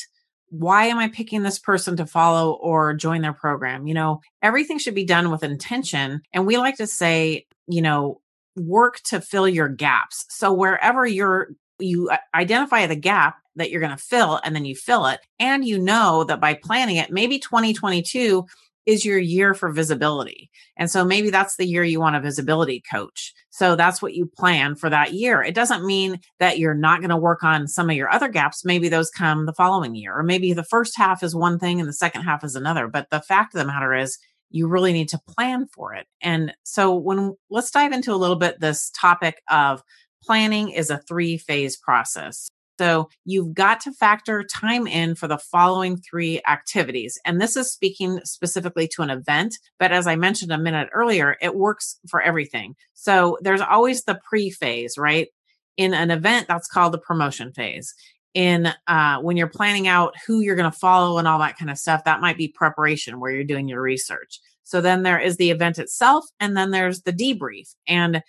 Why 0.50 0.86
am 0.86 0.98
I 0.98 1.08
picking 1.08 1.42
this 1.42 1.58
person 1.58 1.96
to 1.96 2.04
follow 2.04 2.52
or 2.52 2.92
join 2.92 3.22
their 3.22 3.32
program? 3.32 3.86
You 3.86 3.94
know, 3.94 4.20
everything 4.42 4.78
should 4.78 4.94
be 4.94 5.04
done 5.04 5.30
with 5.30 5.42
intention. 5.42 6.20
And 6.34 6.46
we 6.46 6.58
like 6.58 6.76
to 6.76 6.86
say, 6.86 7.46
you 7.68 7.80
know, 7.80 8.20
work 8.56 9.00
to 9.04 9.22
fill 9.22 9.48
your 9.48 9.68
gaps. 9.68 10.26
So 10.28 10.52
wherever 10.52 11.06
you're 11.06 11.52
you 11.82 12.08
uh, 12.10 12.16
identify 12.34 12.86
the 12.86 12.96
gap 12.96 13.36
that 13.56 13.70
you're 13.70 13.80
going 13.80 13.96
to 13.96 14.02
fill 14.02 14.40
and 14.44 14.54
then 14.54 14.64
you 14.64 14.74
fill 14.74 15.06
it 15.06 15.20
and 15.38 15.64
you 15.64 15.78
know 15.78 16.24
that 16.24 16.40
by 16.40 16.54
planning 16.54 16.96
it 16.96 17.10
maybe 17.10 17.38
2022 17.38 18.46
is 18.86 19.04
your 19.04 19.18
year 19.18 19.54
for 19.54 19.70
visibility. 19.70 20.50
And 20.76 20.90
so 20.90 21.04
maybe 21.04 21.30
that's 21.30 21.56
the 21.56 21.66
year 21.66 21.84
you 21.84 22.00
want 22.00 22.16
a 22.16 22.20
visibility 22.20 22.82
coach. 22.90 23.32
So 23.50 23.76
that's 23.76 24.02
what 24.02 24.14
you 24.14 24.26
plan 24.26 24.74
for 24.74 24.90
that 24.90 25.12
year. 25.12 25.42
It 25.42 25.54
doesn't 25.54 25.86
mean 25.86 26.20
that 26.40 26.58
you're 26.58 26.74
not 26.74 27.00
going 27.00 27.10
to 27.10 27.16
work 27.16 27.44
on 27.44 27.68
some 27.68 27.90
of 27.90 27.96
your 27.96 28.10
other 28.10 28.28
gaps. 28.28 28.64
Maybe 28.64 28.88
those 28.88 29.10
come 29.10 29.46
the 29.46 29.52
following 29.52 29.94
year, 29.94 30.16
or 30.16 30.22
maybe 30.22 30.52
the 30.52 30.64
first 30.64 30.96
half 30.96 31.22
is 31.22 31.34
one 31.34 31.58
thing 31.58 31.78
and 31.78 31.88
the 31.88 31.92
second 31.92 32.22
half 32.22 32.42
is 32.42 32.56
another. 32.56 32.88
But 32.88 33.08
the 33.10 33.20
fact 33.20 33.54
of 33.54 33.60
the 33.60 33.66
matter 33.66 33.94
is, 33.94 34.18
you 34.54 34.68
really 34.68 34.92
need 34.92 35.08
to 35.08 35.20
plan 35.26 35.66
for 35.66 35.94
it. 35.94 36.06
And 36.20 36.52
so 36.62 36.94
when 36.94 37.34
let's 37.50 37.70
dive 37.70 37.92
into 37.92 38.12
a 38.12 38.16
little 38.16 38.36
bit 38.36 38.60
this 38.60 38.90
topic 38.90 39.40
of 39.50 39.82
planning 40.22 40.70
is 40.70 40.90
a 40.90 40.98
three 40.98 41.36
phase 41.36 41.76
process. 41.76 42.48
So 42.78 43.08
you've 43.24 43.54
got 43.54 43.80
to 43.82 43.92
factor 43.92 44.42
time 44.42 44.86
in 44.86 45.14
for 45.14 45.28
the 45.28 45.38
following 45.38 45.98
three 45.98 46.40
activities. 46.48 47.18
And 47.24 47.40
this 47.40 47.56
is 47.56 47.70
speaking 47.70 48.20
specifically 48.24 48.88
to 48.88 49.02
an 49.02 49.10
event. 49.10 49.56
But 49.78 49.92
as 49.92 50.06
I 50.06 50.16
mentioned 50.16 50.52
a 50.52 50.58
minute 50.58 50.88
earlier, 50.92 51.36
it 51.40 51.54
works 51.54 52.00
for 52.08 52.20
everything. 52.20 52.74
So 52.94 53.38
there's 53.42 53.60
always 53.60 54.04
the 54.04 54.18
pre 54.28 54.50
phase, 54.50 54.96
right? 54.98 55.28
In 55.76 55.94
an 55.94 56.10
event, 56.10 56.48
that's 56.48 56.66
called 56.68 56.92
the 56.92 56.98
promotion 56.98 57.52
phase. 57.52 57.94
In 58.34 58.72
uh, 58.86 59.18
when 59.20 59.36
you're 59.36 59.46
planning 59.46 59.86
out 59.86 60.14
who 60.26 60.40
you're 60.40 60.56
going 60.56 60.70
to 60.70 60.76
follow 60.76 61.18
and 61.18 61.28
all 61.28 61.38
that 61.40 61.58
kind 61.58 61.70
of 61.70 61.78
stuff, 61.78 62.04
that 62.04 62.22
might 62.22 62.38
be 62.38 62.48
preparation 62.48 63.20
where 63.20 63.30
you're 63.30 63.44
doing 63.44 63.68
your 63.68 63.82
research. 63.82 64.40
So 64.64 64.80
then 64.80 65.02
there 65.02 65.18
is 65.18 65.36
the 65.36 65.50
event 65.50 65.78
itself, 65.78 66.24
and 66.40 66.56
then 66.56 66.70
there's 66.70 67.02
the 67.02 67.12
debrief. 67.12 67.74
And 67.86 68.22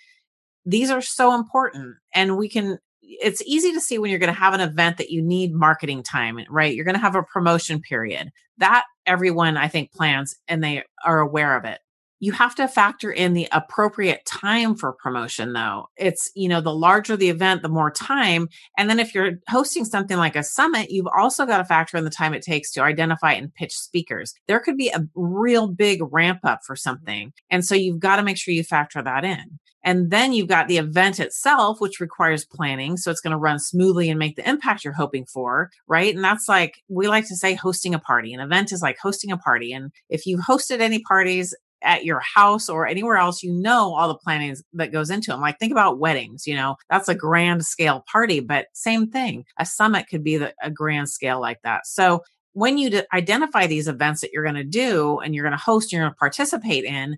these 0.65 0.89
are 0.89 1.01
so 1.01 1.33
important. 1.33 1.95
And 2.13 2.37
we 2.37 2.49
can 2.49 2.79
it's 3.05 3.41
easy 3.43 3.73
to 3.73 3.81
see 3.81 3.97
when 3.97 4.09
you're 4.09 4.19
going 4.19 4.33
to 4.33 4.39
have 4.39 4.53
an 4.53 4.61
event 4.61 4.97
that 4.97 5.11
you 5.11 5.21
need 5.21 5.53
marketing 5.53 6.03
time, 6.03 6.39
right? 6.49 6.73
You're 6.73 6.85
going 6.85 6.95
to 6.95 7.01
have 7.01 7.15
a 7.15 7.23
promotion 7.23 7.81
period. 7.81 8.31
That 8.57 8.85
everyone 9.05 9.57
I 9.57 9.67
think 9.67 9.91
plans 9.91 10.35
and 10.47 10.63
they 10.63 10.83
are 11.05 11.19
aware 11.19 11.57
of 11.57 11.65
it. 11.65 11.79
You 12.23 12.31
have 12.31 12.55
to 12.55 12.69
factor 12.69 13.11
in 13.11 13.33
the 13.33 13.49
appropriate 13.51 14.25
time 14.25 14.75
for 14.75 14.93
promotion 14.93 15.51
though. 15.51 15.89
It's, 15.97 16.31
you 16.35 16.47
know, 16.47 16.61
the 16.61 16.73
larger 16.73 17.17
the 17.17 17.27
event, 17.29 17.63
the 17.63 17.67
more 17.67 17.91
time. 17.91 18.47
And 18.77 18.89
then 18.89 18.97
if 18.97 19.13
you're 19.13 19.33
hosting 19.49 19.83
something 19.83 20.15
like 20.15 20.37
a 20.37 20.43
summit, 20.43 20.89
you've 20.89 21.09
also 21.17 21.45
got 21.45 21.57
to 21.57 21.65
factor 21.65 21.97
in 21.97 22.05
the 22.05 22.09
time 22.09 22.33
it 22.33 22.41
takes 22.41 22.71
to 22.71 22.81
identify 22.81 23.33
and 23.33 23.53
pitch 23.53 23.73
speakers. 23.75 24.33
There 24.47 24.61
could 24.61 24.77
be 24.77 24.87
a 24.87 25.05
real 25.15 25.67
big 25.67 25.99
ramp 26.13 26.39
up 26.45 26.61
for 26.65 26.77
something. 26.77 27.33
And 27.49 27.65
so 27.65 27.75
you've 27.75 27.99
got 27.99 28.15
to 28.15 28.23
make 28.23 28.37
sure 28.37 28.53
you 28.53 28.63
factor 28.63 29.01
that 29.01 29.25
in. 29.25 29.59
And 29.83 30.09
then 30.09 30.31
you've 30.31 30.47
got 30.47 30.69
the 30.69 30.77
event 30.77 31.19
itself, 31.19 31.81
which 31.81 31.99
requires 31.99 32.45
planning. 32.45 32.95
So 32.95 33.11
it's 33.11 33.19
going 33.19 33.31
to 33.31 33.37
run 33.37 33.59
smoothly 33.59 34.09
and 34.09 34.17
make 34.17 34.37
the 34.37 34.49
impact 34.49 34.85
you're 34.85 34.93
hoping 34.93 35.25
for. 35.25 35.71
Right. 35.89 36.15
And 36.15 36.23
that's 36.23 36.47
like, 36.47 36.75
we 36.87 37.09
like 37.09 37.27
to 37.27 37.35
say 37.35 37.53
hosting 37.53 37.93
a 37.93 37.99
party. 37.99 38.33
An 38.33 38.39
event 38.39 38.71
is 38.71 38.81
like 38.81 38.97
hosting 38.97 39.29
a 39.29 39.37
party. 39.37 39.73
And 39.73 39.91
if 40.07 40.25
you've 40.25 40.39
hosted 40.39 40.79
any 40.79 40.99
parties, 40.99 41.53
at 41.83 42.05
your 42.05 42.19
house 42.19 42.69
or 42.69 42.87
anywhere 42.87 43.17
else, 43.17 43.43
you 43.43 43.51
know 43.51 43.93
all 43.93 44.07
the 44.07 44.15
planning 44.15 44.55
that 44.73 44.91
goes 44.91 45.09
into 45.09 45.31
them. 45.31 45.41
Like 45.41 45.59
think 45.59 45.71
about 45.71 45.99
weddings, 45.99 46.47
you 46.47 46.55
know, 46.55 46.75
that's 46.89 47.09
a 47.09 47.15
grand 47.15 47.65
scale 47.65 48.03
party, 48.11 48.39
but 48.39 48.67
same 48.73 49.07
thing. 49.07 49.45
A 49.57 49.65
summit 49.65 50.07
could 50.09 50.23
be 50.23 50.37
the, 50.37 50.53
a 50.61 50.69
grand 50.71 51.09
scale 51.09 51.39
like 51.39 51.61
that. 51.63 51.85
So 51.85 52.23
when 52.53 52.77
you 52.77 53.01
identify 53.13 53.67
these 53.67 53.87
events 53.87 54.21
that 54.21 54.31
you're 54.31 54.43
going 54.43 54.55
to 54.55 54.63
do 54.63 55.19
and 55.19 55.33
you're 55.33 55.43
going 55.43 55.57
to 55.57 55.63
host, 55.63 55.85
and 55.85 55.93
you're 55.93 56.03
going 56.03 56.13
to 56.13 56.19
participate 56.19 56.85
in, 56.85 57.17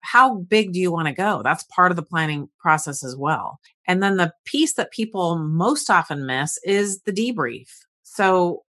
how 0.00 0.34
big 0.34 0.72
do 0.72 0.80
you 0.80 0.90
want 0.90 1.06
to 1.06 1.14
go? 1.14 1.42
That's 1.42 1.64
part 1.64 1.92
of 1.92 1.96
the 1.96 2.02
planning 2.02 2.48
process 2.58 3.04
as 3.04 3.16
well. 3.16 3.60
And 3.86 4.02
then 4.02 4.16
the 4.16 4.32
piece 4.44 4.74
that 4.74 4.90
people 4.90 5.38
most 5.38 5.88
often 5.88 6.26
miss 6.26 6.58
is 6.64 7.00
the 7.02 7.12
debrief. 7.12 7.68
So, 8.02 8.64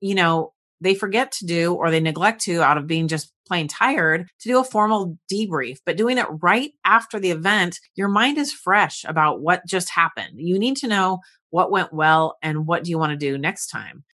you 0.00 0.14
know, 0.14 0.52
they 0.80 0.94
forget 0.94 1.32
to 1.32 1.46
do 1.46 1.74
or 1.74 1.90
they 1.90 2.00
neglect 2.00 2.42
to 2.42 2.62
out 2.62 2.78
of 2.78 2.86
being 2.86 3.08
just 3.08 3.32
plain 3.48 3.66
tired 3.66 4.28
to 4.40 4.48
do 4.48 4.60
a 4.60 4.64
formal 4.64 5.18
debrief, 5.32 5.78
but 5.84 5.96
doing 5.96 6.18
it 6.18 6.26
right 6.42 6.70
after 6.84 7.18
the 7.18 7.30
event, 7.30 7.80
your 7.96 8.08
mind 8.08 8.38
is 8.38 8.52
fresh 8.52 9.04
about 9.08 9.40
what 9.40 9.66
just 9.66 9.90
happened. 9.90 10.34
You 10.36 10.58
need 10.58 10.76
to 10.78 10.88
know 10.88 11.18
what 11.50 11.70
went 11.70 11.92
well 11.92 12.36
and 12.42 12.66
what 12.66 12.84
do 12.84 12.90
you 12.90 12.98
want 12.98 13.10
to 13.10 13.16
do 13.16 13.38
next 13.38 13.68
time. 13.68 14.04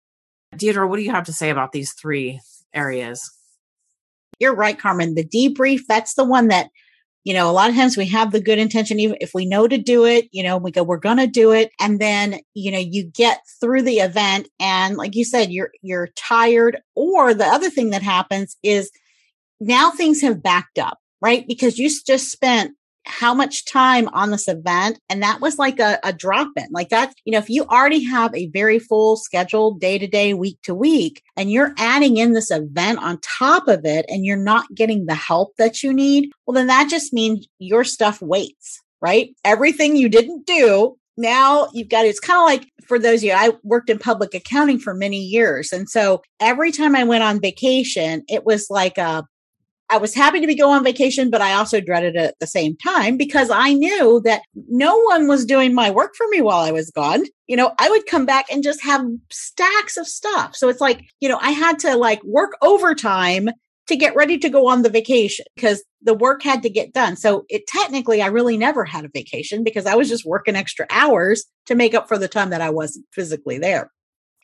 Deirdre, 0.55 0.87
what 0.87 0.97
do 0.97 1.03
you 1.03 1.11
have 1.11 1.25
to 1.25 1.33
say 1.33 1.49
about 1.49 1.71
these 1.71 1.93
three 1.93 2.39
areas? 2.73 3.29
You're 4.39 4.55
right, 4.55 4.77
Carmen. 4.77 5.15
The 5.15 5.25
debrief, 5.25 5.81
that's 5.87 6.15
the 6.15 6.23
one 6.23 6.47
that, 6.49 6.69
you 7.23 7.33
know, 7.33 7.49
a 7.49 7.53
lot 7.53 7.69
of 7.69 7.75
times 7.75 7.97
we 7.97 8.05
have 8.07 8.31
the 8.31 8.41
good 8.41 8.59
intention, 8.59 8.99
even 8.99 9.17
if 9.19 9.31
we 9.33 9.45
know 9.45 9.67
to 9.67 9.77
do 9.77 10.05
it, 10.05 10.27
you 10.31 10.43
know, 10.43 10.57
we 10.57 10.71
go, 10.71 10.83
we're 10.83 10.97
going 10.97 11.17
to 11.17 11.27
do 11.27 11.51
it. 11.51 11.71
And 11.79 11.99
then, 11.99 12.39
you 12.53 12.71
know, 12.71 12.77
you 12.77 13.03
get 13.03 13.39
through 13.59 13.81
the 13.81 13.99
event 13.99 14.47
and 14.59 14.95
like 14.97 15.15
you 15.15 15.25
said, 15.25 15.51
you're, 15.51 15.71
you're 15.81 16.09
tired. 16.15 16.79
Or 16.95 17.33
the 17.33 17.45
other 17.45 17.69
thing 17.69 17.89
that 17.89 18.03
happens 18.03 18.57
is 18.61 18.91
now 19.59 19.91
things 19.91 20.21
have 20.21 20.43
backed 20.43 20.79
up, 20.79 20.99
right? 21.21 21.47
Because 21.47 21.77
you 21.77 21.89
just 22.05 22.31
spent 22.31 22.75
how 23.05 23.33
much 23.33 23.65
time 23.65 24.07
on 24.09 24.31
this 24.31 24.47
event. 24.47 24.99
And 25.09 25.21
that 25.21 25.39
was 25.39 25.57
like 25.57 25.79
a, 25.79 25.99
a 26.03 26.11
drop 26.11 26.49
in. 26.57 26.67
Like 26.71 26.89
that, 26.89 27.13
you 27.23 27.31
know, 27.31 27.37
if 27.37 27.49
you 27.49 27.63
already 27.65 28.03
have 28.03 28.33
a 28.33 28.47
very 28.47 28.79
full 28.79 29.15
schedule 29.15 29.75
day 29.75 29.97
to 29.97 30.07
day, 30.07 30.33
week 30.33 30.57
to 30.63 30.73
week, 30.73 31.21
and 31.37 31.51
you're 31.51 31.73
adding 31.77 32.17
in 32.17 32.33
this 32.33 32.51
event 32.51 32.99
on 32.99 33.19
top 33.21 33.67
of 33.67 33.85
it 33.85 34.05
and 34.09 34.25
you're 34.25 34.37
not 34.37 34.73
getting 34.73 35.05
the 35.05 35.15
help 35.15 35.55
that 35.57 35.83
you 35.83 35.93
need, 35.93 36.31
well, 36.45 36.55
then 36.55 36.67
that 36.67 36.89
just 36.89 37.13
means 37.13 37.47
your 37.59 37.83
stuff 37.83 38.21
waits, 38.21 38.81
right? 39.01 39.35
Everything 39.43 39.95
you 39.95 40.09
didn't 40.09 40.45
do 40.45 40.97
now 41.17 41.69
you've 41.73 41.87
got 41.87 42.05
it's 42.05 42.19
kind 42.19 42.39
of 42.39 42.43
like 42.43 42.69
for 42.85 42.99
those 42.99 43.21
of 43.21 43.23
you 43.23 43.31
i 43.31 43.49
worked 43.63 43.89
in 43.89 43.97
public 43.97 44.33
accounting 44.33 44.77
for 44.77 44.93
many 44.93 45.19
years 45.19 45.71
and 45.71 45.89
so 45.89 46.21
every 46.41 46.73
time 46.73 46.93
i 46.93 47.05
went 47.05 47.23
on 47.23 47.39
vacation 47.39 48.21
it 48.27 48.45
was 48.45 48.69
like 48.69 48.97
a 48.97 49.25
I 49.89 49.97
was 49.97 50.15
happy 50.15 50.41
to 50.41 50.47
be 50.47 50.55
going 50.55 50.77
on 50.77 50.83
vacation, 50.83 51.29
but 51.29 51.41
I 51.41 51.53
also 51.53 51.79
dreaded 51.79 52.15
it 52.15 52.19
at 52.19 52.39
the 52.39 52.47
same 52.47 52.75
time 52.77 53.17
because 53.17 53.51
I 53.51 53.73
knew 53.73 54.19
that 54.25 54.41
no 54.67 54.97
one 54.97 55.27
was 55.27 55.45
doing 55.45 55.75
my 55.75 55.91
work 55.91 56.15
for 56.15 56.27
me 56.29 56.41
while 56.41 56.63
I 56.63 56.71
was 56.71 56.89
gone. 56.89 57.25
You 57.47 57.55
know, 57.55 57.71
I 57.77 57.89
would 57.89 58.07
come 58.07 58.25
back 58.25 58.45
and 58.51 58.63
just 58.63 58.83
have 58.83 59.05
stacks 59.31 59.97
of 59.97 60.07
stuff. 60.07 60.55
So 60.55 60.69
it's 60.69 60.81
like, 60.81 61.05
you 61.19 61.29
know, 61.29 61.37
I 61.39 61.51
had 61.51 61.77
to 61.79 61.95
like 61.95 62.23
work 62.23 62.53
overtime 62.61 63.49
to 63.87 63.95
get 63.95 64.15
ready 64.15 64.37
to 64.39 64.49
go 64.49 64.67
on 64.67 64.81
the 64.81 64.89
vacation 64.89 65.45
because 65.55 65.83
the 66.01 66.15
work 66.15 66.41
had 66.41 66.63
to 66.63 66.69
get 66.69 66.93
done. 66.93 67.15
So 67.15 67.45
it 67.49 67.67
technically, 67.67 68.21
I 68.21 68.27
really 68.27 68.57
never 68.57 68.83
had 68.85 69.05
a 69.05 69.09
vacation 69.13 69.63
because 69.63 69.85
I 69.85 69.95
was 69.95 70.09
just 70.09 70.25
working 70.25 70.55
extra 70.55 70.87
hours 70.89 71.45
to 71.67 71.75
make 71.75 71.93
up 71.93 72.07
for 72.07 72.17
the 72.17 72.27
time 72.27 72.49
that 72.49 72.61
I 72.61 72.71
wasn't 72.71 73.05
physically 73.11 73.59
there. 73.59 73.91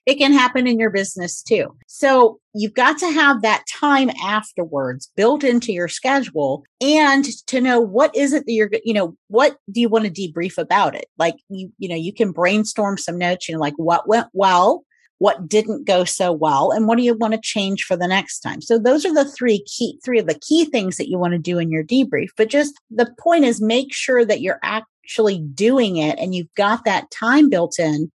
It 0.06 0.16
can 0.16 0.34
happen 0.34 0.66
in 0.66 0.80
your 0.80 0.90
business 0.90 1.44
too. 1.44 1.76
So 1.88 2.40
you've 2.54 2.74
got 2.74 2.98
to 3.00 3.12
have 3.12 3.42
that 3.42 3.64
time 3.72 4.10
afterwards 4.24 5.12
built 5.16 5.44
into 5.44 5.72
your 5.72 5.88
schedule 5.88 6.64
and 6.82 7.26
to 7.48 7.62
know 7.62 7.80
what 7.80 8.16
is 8.16 8.34
it 8.34 8.46
that 8.46 8.52
you're, 8.52 8.70
you 8.84 8.94
know, 8.94 9.16
what 9.28 9.58
do 9.72 9.80
you 9.80 9.90
want 9.90 10.06
to 10.06 10.12
debrief 10.12 10.58
about 10.58 10.96
it? 10.96 11.06
Like 11.20 11.36
you, 11.50 11.72
you 11.78 11.88
know, 11.88 11.96
you 11.96 12.14
can 12.14 12.32
brainstorm 12.32 12.98
some 12.98 13.18
notes, 13.18 13.48
you 13.48 13.54
know, 13.54 13.62
like 13.62 13.76
what 13.78 14.08
went 14.08 14.28
well, 14.34 14.84
what 15.22 15.48
didn't 15.48 15.86
go 15.86 16.04
so 16.04 16.32
well 16.32 16.72
and 16.72 16.88
what 16.88 16.98
do 16.98 17.04
you 17.04 17.14
want 17.14 17.36
to 17.36 17.40
change 17.40 17.84
for 17.84 17.96
the 17.96 18.08
next 18.08 18.40
time 18.40 18.60
so 18.60 18.80
those 18.80 19.06
are 19.06 19.14
the 19.14 19.30
three 19.30 19.64
key 19.66 20.00
three 20.04 20.18
of 20.18 20.26
the 20.26 20.40
key 20.40 20.66
things 20.66 20.98
that 20.98 21.10
you 21.10 21.20
want 21.20 21.32
to 21.32 21.38
do 21.38 21.60
in 21.60 21.70
your 21.70 21.84
debrief 21.84 22.30
but 22.36 22.50
just 22.50 22.74
the 22.90 23.08
point 23.20 23.46
is 23.46 23.62
make 23.62 23.94
sure 23.94 24.26
that 24.26 24.42
you're 24.42 24.60
actually 24.64 25.38
doing 25.54 25.98
it 25.98 26.18
and 26.18 26.34
you've 26.34 26.52
got 26.56 26.86
that 26.86 27.12
time 27.12 27.50
built 27.50 27.78
in 27.78 28.12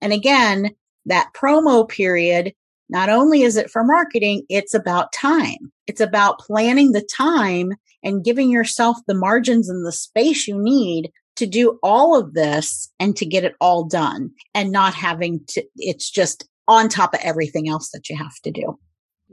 and 0.00 0.14
again 0.14 0.70
that 1.06 1.30
promo 1.34 1.88
period 1.88 2.52
not 2.88 3.08
only 3.08 3.42
is 3.42 3.56
it 3.56 3.70
for 3.70 3.84
marketing 3.84 4.44
it's 4.48 4.74
about 4.74 5.12
time 5.12 5.72
it's 5.86 6.00
about 6.00 6.38
planning 6.38 6.92
the 6.92 7.02
time 7.02 7.72
and 8.02 8.24
giving 8.24 8.50
yourself 8.50 8.96
the 9.06 9.14
margins 9.14 9.68
and 9.68 9.84
the 9.84 9.92
space 9.92 10.46
you 10.46 10.60
need 10.60 11.10
to 11.38 11.46
do 11.46 11.78
all 11.84 12.18
of 12.18 12.34
this 12.34 12.90
and 12.98 13.16
to 13.16 13.24
get 13.24 13.44
it 13.44 13.54
all 13.60 13.84
done 13.84 14.30
and 14.54 14.72
not 14.72 14.92
having 14.92 15.40
to, 15.46 15.64
it's 15.76 16.10
just 16.10 16.48
on 16.66 16.88
top 16.88 17.14
of 17.14 17.20
everything 17.22 17.68
else 17.68 17.90
that 17.92 18.08
you 18.10 18.16
have 18.16 18.34
to 18.42 18.50
do. 18.50 18.78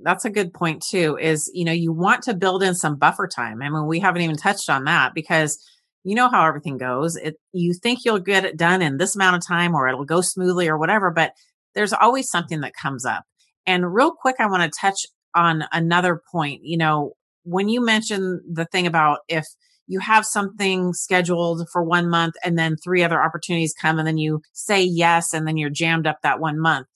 That's 0.03 0.23
a 0.23 0.29
good 0.29 0.53
point 0.53 0.83
too, 0.83 1.17
is, 1.19 1.49
you 1.53 1.65
know, 1.65 1.71
you 1.71 1.91
want 1.91 2.21
to 2.23 2.35
build 2.35 2.61
in 2.61 2.75
some 2.75 2.95
buffer 2.95 3.27
time. 3.27 3.61
I 3.61 3.69
mean, 3.69 3.87
we 3.87 3.99
haven't 3.99 4.21
even 4.21 4.35
touched 4.35 4.69
on 4.69 4.83
that 4.83 5.15
because 5.15 5.57
you 6.03 6.13
know 6.13 6.29
how 6.29 6.45
everything 6.45 6.77
goes. 6.77 7.15
It, 7.15 7.37
you 7.53 7.73
think 7.73 8.05
you'll 8.05 8.19
get 8.19 8.45
it 8.45 8.57
done 8.57 8.83
in 8.83 8.97
this 8.97 9.15
amount 9.15 9.37
of 9.37 9.47
time 9.47 9.73
or 9.73 9.87
it'll 9.87 10.05
go 10.05 10.21
smoothly 10.21 10.67
or 10.67 10.77
whatever, 10.77 11.09
but 11.09 11.33
there's 11.75 11.93
always 11.93 12.29
something 12.29 12.61
that 12.61 12.73
comes 12.73 13.05
up. 13.05 13.23
And 13.65 13.93
real 13.93 14.11
quick, 14.11 14.35
I 14.39 14.47
want 14.47 14.63
to 14.63 14.79
touch 14.79 15.05
on 15.35 15.65
another 15.71 16.21
point. 16.31 16.61
You 16.63 16.77
know, 16.77 17.13
when 17.43 17.69
you 17.69 17.83
mentioned 17.83 18.41
the 18.51 18.65
thing 18.65 18.87
about 18.87 19.19
if 19.27 19.45
you 19.87 19.99
have 19.99 20.25
something 20.25 20.93
scheduled 20.93 21.67
for 21.71 21.83
one 21.83 22.09
month 22.09 22.35
and 22.43 22.57
then 22.57 22.75
three 22.75 23.03
other 23.03 23.21
opportunities 23.21 23.75
come 23.79 23.99
and 23.99 24.07
then 24.07 24.17
you 24.17 24.41
say 24.53 24.81
yes 24.81 25.33
and 25.33 25.47
then 25.47 25.57
you're 25.57 25.69
jammed 25.69 26.07
up 26.07 26.21
that 26.23 26.39
one 26.39 26.59
month. 26.59 26.87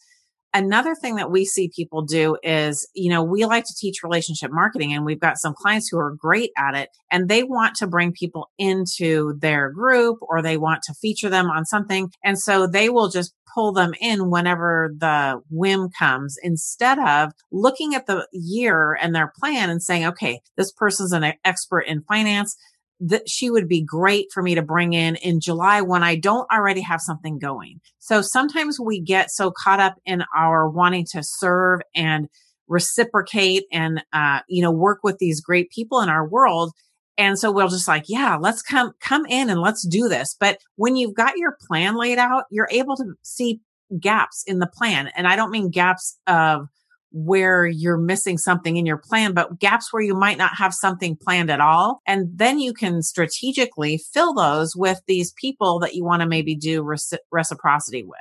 Another 0.53 0.95
thing 0.95 1.15
that 1.15 1.29
we 1.29 1.45
see 1.45 1.69
people 1.75 2.01
do 2.01 2.35
is, 2.41 2.89
you 2.95 3.09
know, 3.09 3.23
we 3.23 3.45
like 3.45 3.65
to 3.65 3.75
teach 3.77 4.01
relationship 4.03 4.51
marketing 4.51 4.93
and 4.93 5.05
we've 5.05 5.19
got 5.19 5.37
some 5.37 5.53
clients 5.53 5.89
who 5.89 5.99
are 5.99 6.15
great 6.17 6.49
at 6.57 6.73
it 6.75 6.89
and 7.11 7.29
they 7.29 7.43
want 7.43 7.75
to 7.75 7.87
bring 7.87 8.11
people 8.11 8.49
into 8.57 9.37
their 9.39 9.69
group 9.69 10.17
or 10.21 10.41
they 10.41 10.57
want 10.57 10.81
to 10.83 10.93
feature 10.95 11.29
them 11.29 11.51
on 11.51 11.65
something. 11.65 12.09
And 12.23 12.39
so 12.39 12.65
they 12.65 12.89
will 12.89 13.09
just 13.09 13.33
pull 13.53 13.73
them 13.73 13.93
in 13.99 14.29
whenever 14.29 14.93
the 14.97 15.41
whim 15.49 15.89
comes 15.97 16.35
instead 16.41 16.99
of 16.99 17.31
looking 17.51 17.93
at 17.93 18.07
the 18.07 18.27
year 18.31 18.97
and 18.99 19.13
their 19.13 19.31
plan 19.39 19.69
and 19.69 19.81
saying, 19.81 20.05
okay, 20.05 20.41
this 20.57 20.71
person's 20.71 21.11
an 21.11 21.33
expert 21.43 21.81
in 21.81 22.01
finance 22.03 22.55
that 22.99 23.29
she 23.29 23.49
would 23.49 23.67
be 23.67 23.81
great 23.81 24.27
for 24.33 24.43
me 24.43 24.55
to 24.55 24.61
bring 24.61 24.93
in 24.93 25.15
in 25.17 25.39
July 25.39 25.81
when 25.81 26.03
I 26.03 26.15
don't 26.15 26.49
already 26.51 26.81
have 26.81 27.01
something 27.01 27.39
going. 27.39 27.79
So 27.99 28.21
sometimes 28.21 28.79
we 28.79 28.99
get 28.99 29.31
so 29.31 29.51
caught 29.51 29.79
up 29.79 29.95
in 30.05 30.23
our 30.35 30.69
wanting 30.69 31.05
to 31.11 31.23
serve 31.23 31.79
and 31.95 32.27
reciprocate 32.67 33.63
and, 33.71 34.03
uh, 34.13 34.41
you 34.47 34.61
know, 34.61 34.71
work 34.71 34.99
with 35.03 35.17
these 35.17 35.41
great 35.41 35.69
people 35.71 36.01
in 36.01 36.09
our 36.09 36.27
world. 36.27 36.73
And 37.17 37.39
so 37.39 37.51
we'll 37.51 37.67
just 37.67 37.87
like, 37.87 38.05
yeah, 38.07 38.37
let's 38.39 38.61
come, 38.61 38.91
come 39.01 39.25
in 39.25 39.49
and 39.49 39.61
let's 39.61 39.85
do 39.87 40.07
this. 40.07 40.35
But 40.39 40.59
when 40.75 40.95
you've 40.95 41.15
got 41.15 41.37
your 41.37 41.57
plan 41.67 41.95
laid 41.95 42.17
out, 42.17 42.45
you're 42.51 42.69
able 42.71 42.95
to 42.97 43.13
see 43.23 43.61
gaps 43.99 44.43
in 44.45 44.59
the 44.59 44.67
plan. 44.67 45.09
And 45.15 45.27
I 45.27 45.35
don't 45.35 45.51
mean 45.51 45.69
gaps 45.69 46.17
of, 46.27 46.67
where 47.11 47.65
you're 47.65 47.97
missing 47.97 48.37
something 48.37 48.77
in 48.77 48.85
your 48.85 48.97
plan, 48.97 49.33
but 49.33 49.59
gaps 49.59 49.91
where 49.91 50.01
you 50.01 50.13
might 50.13 50.37
not 50.37 50.55
have 50.55 50.73
something 50.73 51.15
planned 51.15 51.49
at 51.49 51.61
all. 51.61 52.01
And 52.05 52.27
then 52.33 52.59
you 52.59 52.73
can 52.73 53.01
strategically 53.01 53.99
fill 54.13 54.33
those 54.33 54.75
with 54.75 55.01
these 55.07 55.33
people 55.33 55.79
that 55.79 55.95
you 55.95 56.03
want 56.03 56.21
to 56.21 56.27
maybe 56.27 56.55
do 56.55 56.83
reciprocity 57.31 58.03
with. 58.03 58.19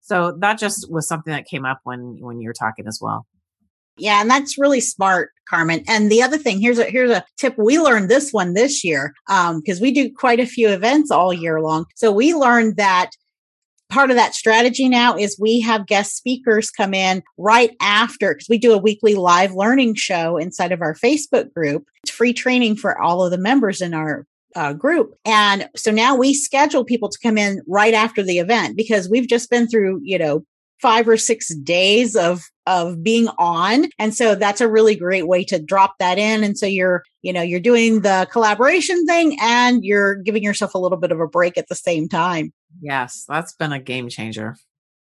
So 0.00 0.36
that 0.40 0.58
just 0.58 0.90
was 0.90 1.08
something 1.08 1.32
that 1.32 1.46
came 1.46 1.64
up 1.64 1.80
when, 1.84 2.18
when 2.20 2.40
you 2.40 2.48
were 2.48 2.54
talking 2.54 2.86
as 2.86 2.98
well. 3.00 3.26
Yeah, 3.98 4.20
and 4.20 4.30
that's 4.30 4.58
really 4.58 4.80
smart, 4.80 5.30
Carmen. 5.48 5.82
And 5.88 6.10
the 6.10 6.22
other 6.22 6.36
thing, 6.36 6.60
here's 6.60 6.78
a 6.78 6.84
here's 6.84 7.10
a 7.10 7.24
tip. 7.38 7.54
We 7.56 7.78
learned 7.78 8.10
this 8.10 8.30
one 8.30 8.52
this 8.52 8.84
year 8.84 9.14
um, 9.28 9.60
because 9.60 9.78
um, 9.78 9.82
we 9.82 9.90
do 9.90 10.12
quite 10.14 10.38
a 10.38 10.46
few 10.46 10.68
events 10.68 11.10
all 11.10 11.32
year 11.32 11.62
long. 11.62 11.86
So 11.94 12.12
we 12.12 12.34
learned 12.34 12.76
that 12.76 13.12
part 13.88 14.10
of 14.10 14.16
that 14.16 14.34
strategy 14.34 14.88
now 14.88 15.16
is 15.16 15.38
we 15.38 15.60
have 15.60 15.86
guest 15.86 16.16
speakers 16.16 16.70
come 16.70 16.94
in 16.94 17.22
right 17.38 17.74
after 17.80 18.34
because 18.34 18.48
we 18.48 18.58
do 18.58 18.72
a 18.72 18.78
weekly 18.78 19.14
live 19.14 19.54
learning 19.54 19.94
show 19.94 20.36
inside 20.36 20.72
of 20.72 20.82
our 20.82 20.94
Facebook 20.94 21.52
group. 21.54 21.86
It's 22.02 22.12
free 22.12 22.32
training 22.32 22.76
for 22.76 23.00
all 23.00 23.24
of 23.24 23.30
the 23.30 23.38
members 23.38 23.80
in 23.80 23.94
our 23.94 24.26
uh, 24.54 24.72
group. 24.72 25.14
And 25.24 25.68
so 25.76 25.90
now 25.90 26.16
we 26.16 26.32
schedule 26.34 26.84
people 26.84 27.08
to 27.08 27.18
come 27.22 27.38
in 27.38 27.60
right 27.68 27.94
after 27.94 28.22
the 28.22 28.38
event 28.38 28.76
because 28.76 29.08
we've 29.08 29.28
just 29.28 29.50
been 29.50 29.68
through, 29.68 30.00
you 30.02 30.18
know, 30.18 30.44
five 30.80 31.08
or 31.08 31.16
six 31.16 31.54
days 31.56 32.16
of 32.16 32.42
of 32.66 33.02
being 33.02 33.28
on 33.38 33.86
and 33.98 34.14
so 34.14 34.34
that's 34.34 34.60
a 34.60 34.68
really 34.68 34.96
great 34.96 35.26
way 35.26 35.44
to 35.44 35.58
drop 35.58 35.94
that 35.98 36.18
in 36.18 36.42
and 36.44 36.58
so 36.58 36.66
you're 36.66 37.02
you 37.26 37.32
know 37.32 37.42
you're 37.42 37.60
doing 37.60 38.00
the 38.00 38.26
collaboration 38.30 39.04
thing 39.06 39.36
and 39.40 39.84
you're 39.84 40.16
giving 40.16 40.42
yourself 40.42 40.74
a 40.74 40.78
little 40.78 40.98
bit 40.98 41.12
of 41.12 41.20
a 41.20 41.26
break 41.26 41.58
at 41.58 41.68
the 41.68 41.74
same 41.74 42.08
time 42.08 42.52
Yes, 42.80 43.24
that's 43.28 43.54
been 43.54 43.72
a 43.72 43.80
game 43.80 44.08
changer. 44.08 44.56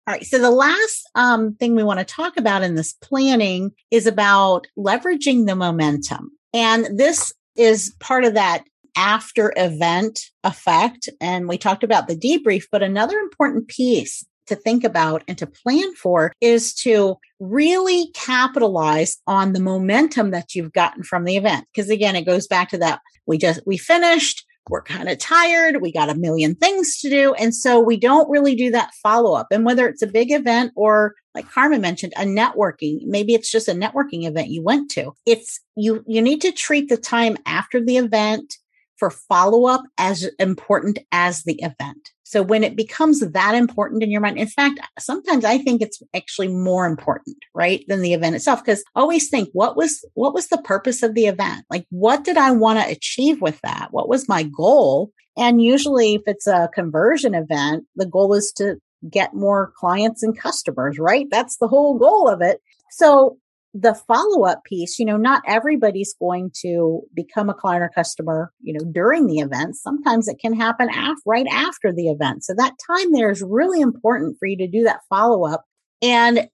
All 0.07 0.13
right. 0.13 0.25
So 0.25 0.39
the 0.39 0.51
last 0.51 1.09
um, 1.15 1.55
thing 1.55 1.75
we 1.75 1.83
want 1.83 1.99
to 1.99 2.05
talk 2.05 2.37
about 2.37 2.63
in 2.63 2.75
this 2.75 2.93
planning 2.93 3.71
is 3.91 4.07
about 4.07 4.67
leveraging 4.77 5.47
the 5.47 5.55
momentum. 5.55 6.31
And 6.53 6.97
this 6.97 7.33
is 7.57 7.93
part 7.99 8.23
of 8.23 8.33
that 8.35 8.63
after 8.95 9.53
event 9.57 10.19
effect. 10.43 11.09
And 11.19 11.47
we 11.47 11.57
talked 11.57 11.83
about 11.83 12.07
the 12.07 12.15
debrief, 12.15 12.63
but 12.71 12.81
another 12.81 13.17
important 13.17 13.67
piece 13.67 14.25
to 14.47 14.55
think 14.55 14.83
about 14.83 15.23
and 15.27 15.37
to 15.37 15.47
plan 15.47 15.93
for 15.95 16.33
is 16.41 16.73
to 16.75 17.17
really 17.39 18.09
capitalize 18.13 19.17
on 19.27 19.53
the 19.53 19.59
momentum 19.59 20.31
that 20.31 20.55
you've 20.55 20.73
gotten 20.73 21.03
from 21.03 21.23
the 21.23 21.37
event. 21.37 21.65
Because 21.73 21.89
again, 21.89 22.15
it 22.15 22.25
goes 22.25 22.47
back 22.47 22.69
to 22.69 22.77
that 22.79 23.01
we 23.25 23.37
just, 23.37 23.61
we 23.65 23.77
finished, 23.77 24.45
we're 24.69 24.81
kind 24.81 25.09
of 25.09 25.17
tired. 25.17 25.81
We 25.81 25.91
got 25.91 26.09
a 26.09 26.15
million 26.15 26.55
things 26.55 26.97
to 26.99 27.09
do. 27.09 27.33
And 27.35 27.53
so 27.55 27.79
we 27.79 27.97
don't 27.97 28.29
really 28.29 28.55
do 28.55 28.71
that 28.71 28.93
follow 29.01 29.33
up. 29.33 29.47
And 29.51 29.65
whether 29.65 29.87
it's 29.87 30.01
a 30.01 30.07
big 30.07 30.31
event 30.31 30.71
or 30.75 31.13
like 31.35 31.49
Carmen 31.51 31.81
mentioned, 31.81 32.13
a 32.17 32.25
networking, 32.25 32.99
maybe 33.05 33.33
it's 33.33 33.51
just 33.51 33.67
a 33.67 33.73
networking 33.73 34.25
event 34.25 34.49
you 34.49 34.63
went 34.63 34.89
to. 34.91 35.13
It's 35.25 35.59
you, 35.75 36.03
you 36.07 36.21
need 36.21 36.41
to 36.41 36.51
treat 36.51 36.89
the 36.89 36.97
time 36.97 37.37
after 37.45 37.83
the 37.83 37.97
event 37.97 38.55
for 38.97 39.11
follow 39.11 39.67
up 39.67 39.83
as 39.97 40.27
important 40.39 40.99
as 41.11 41.43
the 41.43 41.61
event. 41.61 42.09
So 42.27 42.41
when 42.41 42.61
it 42.61 42.75
becomes 42.75 43.21
that 43.21 43.55
important 43.55 44.03
in 44.03 44.11
your 44.11 44.19
mind, 44.19 44.37
in 44.37 44.47
fact, 44.47 44.81
sometimes 44.99 45.45
I 45.45 45.57
think 45.57 45.81
it's 45.81 46.03
actually 46.13 46.49
more 46.49 46.85
important, 46.85 47.37
right, 47.55 47.85
than 47.87 48.01
the 48.01 48.13
event 48.13 48.35
itself. 48.35 48.61
Because 48.61 48.83
always 48.95 49.29
think, 49.29 49.47
what 49.53 49.77
was 49.77 50.03
what 50.13 50.33
was 50.33 50.49
the 50.49 50.57
purpose 50.57 51.03
of 51.03 51.13
the 51.13 51.27
event? 51.27 51.65
Like, 51.69 51.85
what 51.89 52.25
did 52.25 52.35
I 52.35 52.51
want 52.51 52.79
to 52.79 52.91
achieve 52.91 53.41
with 53.41 53.61
that? 53.61 53.87
What 53.91 54.09
was 54.09 54.27
my 54.27 54.43
goal? 54.43 55.11
And 55.37 55.61
usually, 55.61 56.15
if 56.15 56.23
it's 56.25 56.47
a 56.47 56.69
conversion 56.75 57.33
event, 57.33 57.85
the 57.95 58.05
goal 58.05 58.33
is 58.33 58.51
to 58.57 58.75
get 59.09 59.33
more 59.33 59.71
clients 59.77 60.21
and 60.21 60.37
customers, 60.37 60.99
right? 60.99 61.27
That's 61.31 61.57
the 61.59 61.69
whole 61.69 61.97
goal 61.97 62.27
of 62.27 62.41
it. 62.41 62.59
So 62.91 63.37
the 63.73 63.93
follow 63.93 64.45
up 64.45 64.63
piece, 64.63 64.97
you 64.97 65.05
know, 65.05 65.17
not 65.17 65.43
everybody's 65.45 66.15
going 66.19 66.51
to 66.61 67.01
become 67.13 67.49
a 67.49 67.53
client 67.53 67.83
or 67.83 67.91
customer, 67.93 68.51
you 68.61 68.73
know, 68.73 68.85
during 68.91 69.27
the 69.27 69.39
event. 69.39 69.75
Sometimes 69.75 70.27
it 70.27 70.39
can 70.39 70.53
happen 70.53 70.89
af- 70.89 71.17
right 71.25 71.47
after 71.47 71.93
the 71.93 72.09
event. 72.09 72.43
So 72.43 72.53
that 72.57 72.73
time 72.87 73.11
there 73.11 73.29
is 73.29 73.43
really 73.43 73.81
important 73.81 74.37
for 74.39 74.47
you 74.47 74.57
to 74.57 74.67
do 74.67 74.83
that 74.83 75.01
follow 75.09 75.45
up. 75.45 75.65
And, 76.01 76.47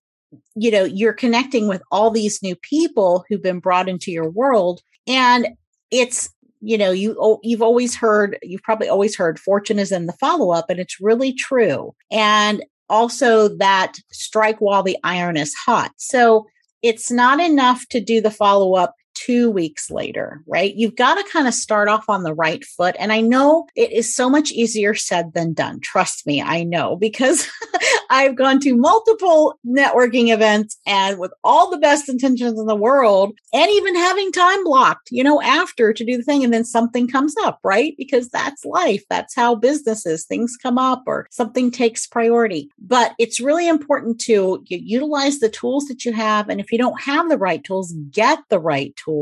you 0.56 0.71
know, 0.71 0.84
you're 0.84 1.13
connecting 1.13 1.67
with 1.67 1.82
all 1.91 2.12
these 2.12 2.41
new 2.41 2.56
people 2.56 3.23
who've 3.30 3.43
been 3.43 3.60
brought 3.60 3.88
into 3.88 4.12
your 4.12 4.30
world. 4.30 4.82
And 5.08 5.49
it's, 5.91 6.30
you 6.62 6.78
know, 6.78 6.91
you, 6.91 7.39
you've 7.43 7.62
always 7.62 7.95
heard, 7.95 8.38
you've 8.41 8.63
probably 8.63 8.89
always 8.89 9.15
heard 9.15 9.39
fortune 9.39 9.80
is 9.80 9.91
in 9.91 10.08
the 10.08 10.13
follow 10.13 10.52
up 10.52 10.69
and 10.69 10.80
it's 10.80 10.99
really 10.99 11.34
true. 11.34 11.93
And 12.12 12.63
also 12.89 13.47
that 13.58 13.93
strike 14.12 14.60
while 14.60 14.84
the 14.84 14.97
iron 15.04 15.38
is 15.38 15.54
hot. 15.54 15.91
So 15.97 16.47
it's 16.84 17.10
not 17.10 17.39
enough 17.39 17.88
to 17.88 18.00
do 18.00 18.22
the 18.22 18.32
follow 18.32 18.76
up 18.76 18.93
two 19.25 19.49
weeks 19.49 19.89
later, 19.89 20.41
right? 20.47 20.75
You've 20.75 20.95
got 20.95 21.15
to 21.15 21.31
kind 21.31 21.47
of 21.47 21.53
start 21.53 21.88
off 21.88 22.09
on 22.09 22.23
the 22.23 22.33
right 22.33 22.63
foot. 22.63 22.95
And 22.99 23.13
I 23.13 23.21
know 23.21 23.67
it 23.75 23.91
is 23.91 24.13
so 24.13 24.29
much 24.29 24.51
easier 24.51 24.95
said 24.95 25.33
than 25.33 25.53
done. 25.53 25.79
Trust 25.79 26.25
me, 26.27 26.41
I 26.41 26.63
know 26.63 26.95
because 26.95 27.49
I've 28.09 28.36
gone 28.36 28.59
to 28.62 28.75
multiple 28.75 29.59
networking 29.65 30.33
events 30.33 30.77
and 30.86 31.19
with 31.19 31.33
all 31.43 31.69
the 31.69 31.77
best 31.77 32.09
intentions 32.09 32.59
in 32.59 32.65
the 32.65 32.75
world, 32.75 33.33
and 33.53 33.69
even 33.71 33.95
having 33.95 34.31
time 34.31 34.63
blocked, 34.63 35.09
you 35.12 35.23
know, 35.23 35.41
after 35.41 35.93
to 35.93 36.05
do 36.05 36.17
the 36.17 36.23
thing. 36.23 36.43
And 36.43 36.53
then 36.53 36.65
something 36.65 37.07
comes 37.07 37.36
up, 37.43 37.59
right? 37.63 37.95
Because 37.97 38.29
that's 38.29 38.65
life. 38.65 39.03
That's 39.09 39.36
how 39.36 39.55
businesses. 39.55 40.25
Things 40.25 40.57
come 40.62 40.77
up 40.77 41.03
or 41.07 41.27
something 41.31 41.71
takes 41.71 42.07
priority. 42.07 42.69
But 42.79 43.13
it's 43.19 43.39
really 43.39 43.67
important 43.67 44.19
to 44.21 44.63
utilize 44.67 45.39
the 45.39 45.49
tools 45.49 45.86
that 45.86 46.05
you 46.05 46.13
have. 46.13 46.49
And 46.49 46.59
if 46.59 46.71
you 46.71 46.77
don't 46.77 47.01
have 47.01 47.29
the 47.29 47.38
right 47.38 47.63
tools, 47.63 47.93
get 48.12 48.39
the 48.49 48.59
right 48.59 48.95
tools. 48.95 49.12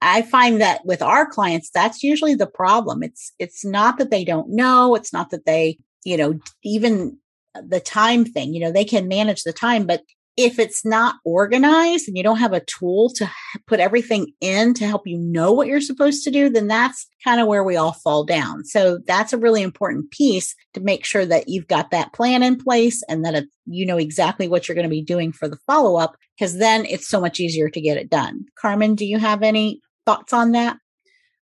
I 0.00 0.22
find 0.22 0.60
that 0.60 0.84
with 0.84 1.02
our 1.02 1.26
clients, 1.26 1.70
that's 1.70 2.02
usually 2.02 2.34
the 2.34 2.46
problem. 2.46 3.02
It's, 3.02 3.32
it's 3.38 3.64
not 3.64 3.98
that 3.98 4.10
they 4.10 4.24
don't 4.24 4.50
know. 4.50 4.94
It's 4.94 5.12
not 5.12 5.30
that 5.30 5.46
they, 5.46 5.78
you 6.04 6.16
know, 6.16 6.38
even 6.62 7.18
uh, 7.54 7.62
the 7.66 7.80
time 7.80 8.24
thing, 8.24 8.54
you 8.54 8.60
know, 8.60 8.72
they 8.72 8.84
can 8.84 9.08
manage 9.08 9.42
the 9.42 9.52
time, 9.52 9.86
but 9.86 10.02
if 10.36 10.58
it's 10.58 10.84
not 10.84 11.16
organized 11.24 12.08
and 12.08 12.16
you 12.16 12.22
don't 12.22 12.38
have 12.38 12.52
a 12.52 12.64
tool 12.64 13.08
to 13.10 13.30
put 13.66 13.80
everything 13.80 14.32
in 14.40 14.74
to 14.74 14.86
help 14.86 15.06
you 15.06 15.16
know 15.16 15.50
what 15.50 15.66
you're 15.66 15.80
supposed 15.80 16.22
to 16.24 16.30
do, 16.30 16.50
then 16.50 16.66
that's 16.66 17.06
kind 17.24 17.40
of 17.40 17.46
where 17.46 17.64
we 17.64 17.76
all 17.76 17.92
fall 17.92 18.22
down. 18.22 18.64
So 18.64 18.98
that's 19.06 19.32
a 19.32 19.38
really 19.38 19.62
important 19.62 20.10
piece 20.10 20.54
to 20.74 20.80
make 20.80 21.06
sure 21.06 21.24
that 21.24 21.48
you've 21.48 21.68
got 21.68 21.90
that 21.90 22.12
plan 22.12 22.42
in 22.42 22.56
place 22.56 23.02
and 23.08 23.24
that 23.24 23.34
it, 23.34 23.48
you 23.64 23.86
know 23.86 23.96
exactly 23.96 24.46
what 24.46 24.68
you're 24.68 24.74
going 24.74 24.84
to 24.84 24.90
be 24.90 25.02
doing 25.02 25.32
for 25.32 25.48
the 25.48 25.58
follow 25.66 25.98
up, 25.98 26.16
because 26.38 26.58
then 26.58 26.84
it's 26.84 27.08
so 27.08 27.20
much 27.20 27.40
easier 27.40 27.70
to 27.70 27.80
get 27.80 27.96
it 27.96 28.10
done. 28.10 28.44
Carmen, 28.60 28.94
do 28.94 29.06
you 29.06 29.18
have 29.18 29.42
any 29.42 29.80
thoughts 30.04 30.34
on 30.34 30.52
that? 30.52 30.76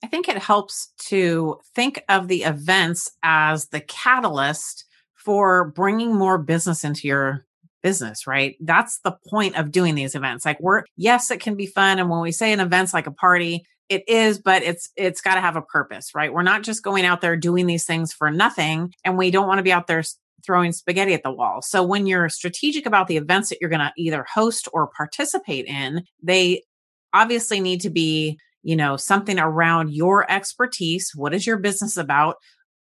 I 0.04 0.08
think 0.08 0.28
it 0.28 0.38
helps 0.38 0.94
to 1.10 1.60
think 1.76 2.04
of 2.10 2.28
the 2.28 2.44
events 2.44 3.12
as 3.22 3.68
the 3.68 3.82
catalyst 3.82 4.86
for 5.14 5.72
bringing 5.72 6.16
more 6.16 6.38
business 6.38 6.84
into 6.84 7.08
your 7.08 7.46
business, 7.82 8.28
right? 8.28 8.56
That's 8.60 9.00
the 9.04 9.18
point 9.28 9.58
of 9.58 9.72
doing 9.72 9.96
these 9.96 10.16
events. 10.16 10.46
Like 10.46 10.60
we're, 10.60 10.84
yes, 10.98 11.32
it 11.32 11.40
can 11.40 11.56
be 11.56 11.66
fun. 11.66 12.00
And 12.00 12.10
when 12.10 12.22
we 12.22 12.32
say 12.32 12.52
an 12.52 12.60
event's 12.60 12.94
like 12.94 13.08
a 13.08 13.12
party, 13.12 13.64
it 13.90 14.08
is, 14.08 14.38
but 14.40 14.62
it's, 14.62 14.90
it's 14.96 15.22
got 15.22 15.36
to 15.36 15.42
have 15.42 15.56
a 15.56 15.62
purpose, 15.62 16.14
right? 16.14 16.32
We're 16.32 16.44
not 16.44 16.64
just 16.64 16.84
going 16.84 17.06
out 17.06 17.22
there 17.22 17.36
doing 17.36 17.66
these 17.66 17.86
things 17.86 18.14
for 18.14 18.30
nothing. 18.30 18.94
And 19.04 19.18
we 19.18 19.32
don't 19.32 19.48
want 19.48 19.58
to 19.58 19.64
be 19.64 19.72
out 19.72 19.88
there 19.88 20.04
throwing 20.46 20.72
spaghetti 20.72 21.14
at 21.14 21.24
the 21.24 21.32
wall. 21.32 21.62
So 21.62 21.84
when 21.84 22.06
you're 22.06 22.30
strategic 22.30 22.86
about 22.86 23.08
the 23.08 23.18
events 23.18 23.50
that 23.50 23.58
you're 23.60 23.70
going 23.70 23.80
to 23.80 23.92
either 23.98 24.26
host 24.32 24.68
or 24.74 24.92
participate 24.96 25.66
in, 25.66 26.04
they 26.22 26.64
obviously 27.14 27.60
need 27.60 27.82
to 27.82 27.90
be, 27.90 28.38
you 28.62 28.76
know, 28.76 28.96
something 28.96 29.40
around 29.40 29.92
your 29.92 30.30
expertise. 30.32 31.12
What 31.16 31.34
is 31.34 31.48
your 31.48 31.58
business 31.58 31.98
about? 31.98 32.36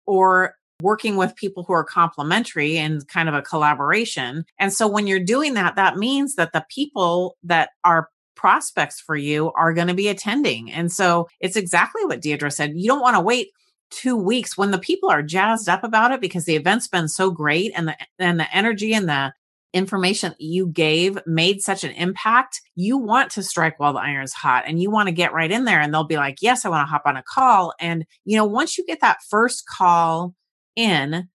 Or 0.05 0.55
working 0.81 1.15
with 1.15 1.35
people 1.35 1.63
who 1.63 1.73
are 1.73 1.83
complementary 1.83 2.77
and 2.77 3.07
kind 3.07 3.29
of 3.29 3.35
a 3.35 3.41
collaboration. 3.41 4.45
And 4.59 4.73
so 4.73 4.87
when 4.87 5.07
you're 5.07 5.19
doing 5.19 5.53
that, 5.53 5.75
that 5.75 5.97
means 5.97 6.35
that 6.35 6.53
the 6.53 6.65
people 6.69 7.37
that 7.43 7.69
are 7.83 8.09
prospects 8.35 8.99
for 8.99 9.15
you 9.15 9.51
are 9.53 9.73
going 9.73 9.87
to 9.87 9.93
be 9.93 10.09
attending. 10.09 10.71
And 10.71 10.91
so 10.91 11.27
it's 11.39 11.55
exactly 11.55 12.05
what 12.05 12.21
Deirdre 12.21 12.51
said. 12.51 12.73
You 12.75 12.87
don't 12.87 13.01
want 13.01 13.15
to 13.15 13.21
wait 13.21 13.49
two 13.89 14.15
weeks 14.15 14.57
when 14.57 14.71
the 14.71 14.77
people 14.77 15.09
are 15.09 15.23
jazzed 15.23 15.69
up 15.69 15.83
about 15.83 16.11
it 16.11 16.19
because 16.19 16.45
the 16.45 16.55
event's 16.55 16.87
been 16.87 17.07
so 17.07 17.31
great 17.31 17.71
and 17.75 17.87
the 17.87 17.95
and 18.19 18.39
the 18.39 18.55
energy 18.55 18.93
and 18.93 19.07
the 19.07 19.33
information 19.73 20.33
you 20.39 20.67
gave 20.67 21.19
made 21.27 21.61
such 21.61 21.83
an 21.83 21.91
impact, 21.91 22.61
you 22.75 22.97
want 22.97 23.29
to 23.29 23.43
strike 23.43 23.77
while 23.77 23.93
the 23.93 23.99
iron's 23.99 24.31
hot 24.31 24.63
and 24.65 24.81
you 24.81 24.89
want 24.89 25.07
to 25.07 25.13
get 25.13 25.33
right 25.33 25.51
in 25.51 25.65
there. 25.65 25.81
And 25.81 25.93
they'll 25.93 26.05
be 26.05 26.15
like, 26.15 26.37
Yes, 26.41 26.65
I 26.65 26.69
want 26.69 26.81
to 26.81 26.89
hop 26.89 27.03
on 27.05 27.17
a 27.17 27.23
call. 27.23 27.73
And, 27.79 28.05
you 28.23 28.37
know, 28.37 28.45
once 28.45 28.77
you 28.77 28.85
get 28.85 29.01
that 29.01 29.21
first 29.29 29.65
call 29.67 30.33
in, 30.75 31.29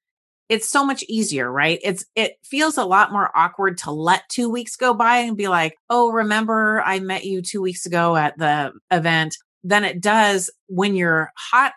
it's 0.49 0.69
so 0.69 0.85
much 0.85 1.05
easier, 1.09 1.51
right? 1.51 1.81
It's 1.85 2.05
it 2.17 2.35
feels 2.45 2.79
a 2.79 2.85
lot 2.85 3.13
more 3.13 3.31
awkward 3.37 3.79
to 3.79 3.93
let 3.93 4.29
2 4.31 4.51
weeks 4.51 4.77
go 4.77 4.95
by 4.95 5.19
and 5.19 5.37
be 5.37 5.49
like, 5.49 5.77
"Oh, 5.91 6.11
remember 6.13 6.83
I 6.87 7.01
met 7.01 7.25
you 7.25 7.43
2 7.43 7.63
weeks 7.63 7.87
ago 7.87 8.17
at 8.17 8.39
the 8.39 8.73
event." 8.91 9.37
than 9.65 9.85
it 9.85 10.01
does 10.01 10.51
when 10.69 10.95
you're 10.95 11.31
hot 11.37 11.73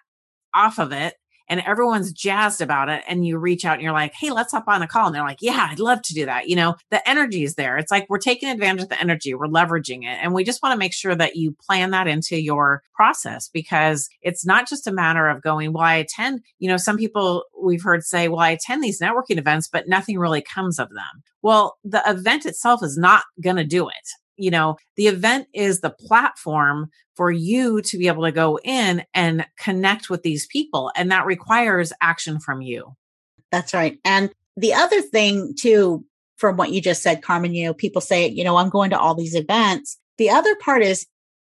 off 0.55 0.79
of 0.79 0.91
it 0.93 1.15
and 1.49 1.61
everyone's 1.61 2.11
jazzed 2.11 2.61
about 2.61 2.89
it 2.89 3.03
and 3.07 3.25
you 3.25 3.37
reach 3.37 3.65
out 3.65 3.73
and 3.73 3.81
you're 3.81 3.91
like 3.91 4.13
hey 4.13 4.31
let's 4.31 4.51
hop 4.51 4.65
on 4.67 4.81
a 4.81 4.87
call 4.87 5.07
and 5.07 5.15
they're 5.15 5.23
like 5.23 5.41
yeah 5.41 5.67
i'd 5.71 5.79
love 5.79 6.01
to 6.01 6.13
do 6.13 6.25
that 6.25 6.43
you 6.47 6.55
know? 6.55 6.75
The 6.91 7.07
energy 7.09 7.43
is 7.43 7.55
there. 7.55 7.77
It's 7.77 7.91
like 7.91 8.05
we're 8.09 8.17
taking 8.19 8.49
advantage 8.49 8.83
of 8.83 8.89
the 8.89 8.99
energy 8.99 9.33
we're 9.33 9.47
leveraging 9.47 10.03
it 10.03 10.19
and 10.21 10.33
we 10.33 10.43
just 10.43 10.61
want 10.61 10.73
to 10.73 10.79
make 10.79 10.93
sure 10.93 11.15
that 11.15 11.35
you 11.35 11.55
plan 11.59 11.91
that 11.91 12.07
into 12.07 12.39
your 12.39 12.83
process 12.93 13.49
because 13.49 14.09
it's 14.21 14.45
not 14.45 14.67
just 14.67 14.87
a 14.87 14.91
matter 14.91 15.27
of 15.27 15.41
going 15.41 15.73
well 15.73 15.83
i 15.83 15.95
attend 15.95 16.41
you 16.59 16.67
know 16.67 16.77
some 16.77 16.97
people 16.97 17.43
we've 17.61 17.83
heard 17.83 18.03
say 18.03 18.27
well 18.27 18.39
i 18.39 18.49
attend 18.49 18.83
these 18.83 18.99
networking 18.99 19.37
events 19.37 19.67
but 19.67 19.87
nothing 19.87 20.19
really 20.19 20.41
comes 20.41 20.79
of 20.79 20.89
them. 20.89 21.23
Well 21.41 21.77
the 21.83 22.03
event 22.05 22.45
itself 22.45 22.83
is 22.83 22.97
not 22.97 23.23
going 23.41 23.57
to 23.57 23.65
do 23.65 23.87
it 23.87 24.09
you 24.37 24.51
know, 24.51 24.77
the 24.95 25.07
event 25.07 25.47
is 25.53 25.79
the 25.79 25.89
platform 25.89 26.89
for 27.15 27.31
you 27.31 27.81
to 27.81 27.97
be 27.97 28.07
able 28.07 28.23
to 28.23 28.31
go 28.31 28.59
in 28.63 29.03
and 29.13 29.45
connect 29.57 30.09
with 30.09 30.23
these 30.23 30.47
people. 30.47 30.91
And 30.95 31.11
that 31.11 31.25
requires 31.25 31.93
action 32.01 32.39
from 32.39 32.61
you. 32.61 32.95
That's 33.51 33.73
right. 33.73 33.99
And 34.03 34.31
the 34.57 34.73
other 34.73 35.01
thing, 35.01 35.53
too, 35.57 36.05
from 36.37 36.57
what 36.57 36.71
you 36.71 36.81
just 36.81 37.03
said, 37.03 37.21
Carmen, 37.21 37.53
you 37.53 37.65
know, 37.65 37.73
people 37.73 38.01
say, 38.01 38.27
you 38.27 38.43
know, 38.43 38.57
I'm 38.57 38.69
going 38.69 38.89
to 38.89 38.99
all 38.99 39.15
these 39.15 39.35
events. 39.35 39.97
The 40.17 40.29
other 40.29 40.55
part 40.55 40.81
is 40.81 41.05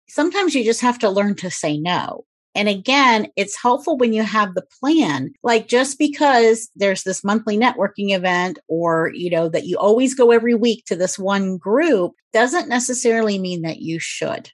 sometimes 0.09 0.55
you 0.55 0.63
just 0.63 0.81
have 0.81 0.99
to 0.99 1.09
learn 1.09 1.35
to 1.35 1.51
say 1.51 1.77
no. 1.77 2.25
And 2.53 2.67
again, 2.67 3.27
it's 3.35 3.61
helpful 3.61 3.97
when 3.97 4.13
you 4.13 4.23
have 4.23 4.53
the 4.53 4.65
plan. 4.79 5.33
Like 5.43 5.67
just 5.67 5.97
because 5.97 6.69
there's 6.75 7.03
this 7.03 7.23
monthly 7.23 7.57
networking 7.57 8.15
event 8.15 8.59
or, 8.67 9.11
you 9.13 9.29
know, 9.29 9.47
that 9.49 9.65
you 9.65 9.77
always 9.77 10.13
go 10.13 10.31
every 10.31 10.55
week 10.55 10.85
to 10.85 10.95
this 10.95 11.17
one 11.17 11.57
group 11.57 12.13
doesn't 12.33 12.69
necessarily 12.69 13.39
mean 13.39 13.61
that 13.61 13.79
you 13.79 13.99
should 13.99 14.51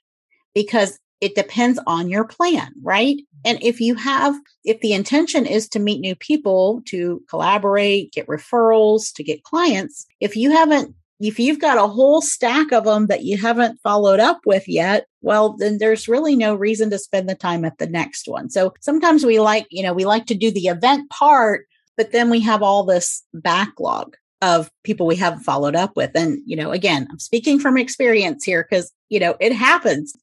because 0.54 0.98
it 1.20 1.34
depends 1.34 1.80
on 1.86 2.08
your 2.08 2.24
plan, 2.24 2.72
right? 2.82 3.16
And 3.44 3.58
if 3.62 3.80
you 3.80 3.96
have, 3.96 4.36
if 4.64 4.80
the 4.80 4.92
intention 4.92 5.46
is 5.46 5.68
to 5.70 5.80
meet 5.80 6.00
new 6.00 6.14
people, 6.14 6.82
to 6.86 7.22
collaborate, 7.28 8.12
get 8.12 8.28
referrals, 8.28 9.12
to 9.14 9.24
get 9.24 9.42
clients, 9.42 10.06
if 10.20 10.36
you 10.36 10.52
haven't 10.52 10.94
if 11.20 11.38
you've 11.38 11.60
got 11.60 11.78
a 11.78 11.88
whole 11.88 12.20
stack 12.20 12.72
of 12.72 12.84
them 12.84 13.06
that 13.06 13.24
you 13.24 13.36
haven't 13.36 13.80
followed 13.82 14.20
up 14.20 14.40
with 14.46 14.68
yet, 14.68 15.06
well, 15.20 15.56
then 15.56 15.78
there's 15.78 16.08
really 16.08 16.36
no 16.36 16.54
reason 16.54 16.90
to 16.90 16.98
spend 16.98 17.28
the 17.28 17.34
time 17.34 17.64
at 17.64 17.78
the 17.78 17.88
next 17.88 18.28
one. 18.28 18.50
So 18.50 18.72
sometimes 18.80 19.24
we 19.24 19.40
like, 19.40 19.66
you 19.70 19.82
know, 19.82 19.92
we 19.92 20.04
like 20.04 20.26
to 20.26 20.34
do 20.34 20.50
the 20.50 20.68
event 20.68 21.10
part, 21.10 21.66
but 21.96 22.12
then 22.12 22.30
we 22.30 22.40
have 22.40 22.62
all 22.62 22.84
this 22.84 23.24
backlog 23.34 24.16
of 24.40 24.70
people 24.84 25.06
we 25.06 25.16
haven't 25.16 25.40
followed 25.40 25.74
up 25.74 25.96
with. 25.96 26.12
And, 26.14 26.40
you 26.46 26.56
know, 26.56 26.70
again, 26.70 27.08
I'm 27.10 27.18
speaking 27.18 27.58
from 27.58 27.76
experience 27.76 28.44
here 28.44 28.66
because, 28.68 28.92
you 29.08 29.18
know, 29.18 29.34
it 29.40 29.52
happens. 29.52 30.14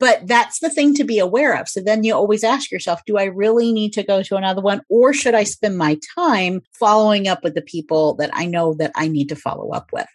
But 0.00 0.26
that's 0.26 0.60
the 0.60 0.70
thing 0.70 0.94
to 0.94 1.04
be 1.04 1.18
aware 1.18 1.60
of. 1.60 1.68
So 1.68 1.80
then 1.80 2.04
you 2.04 2.14
always 2.14 2.44
ask 2.44 2.70
yourself, 2.70 3.00
do 3.04 3.18
I 3.18 3.24
really 3.24 3.72
need 3.72 3.92
to 3.94 4.04
go 4.04 4.22
to 4.22 4.36
another 4.36 4.62
one 4.62 4.80
or 4.88 5.12
should 5.12 5.34
I 5.34 5.42
spend 5.42 5.76
my 5.76 5.98
time 6.14 6.62
following 6.72 7.26
up 7.26 7.42
with 7.42 7.54
the 7.54 7.62
people 7.62 8.14
that 8.14 8.30
I 8.32 8.46
know 8.46 8.74
that 8.74 8.92
I 8.94 9.08
need 9.08 9.28
to 9.30 9.36
follow 9.36 9.72
up 9.72 9.90
with? 9.92 10.06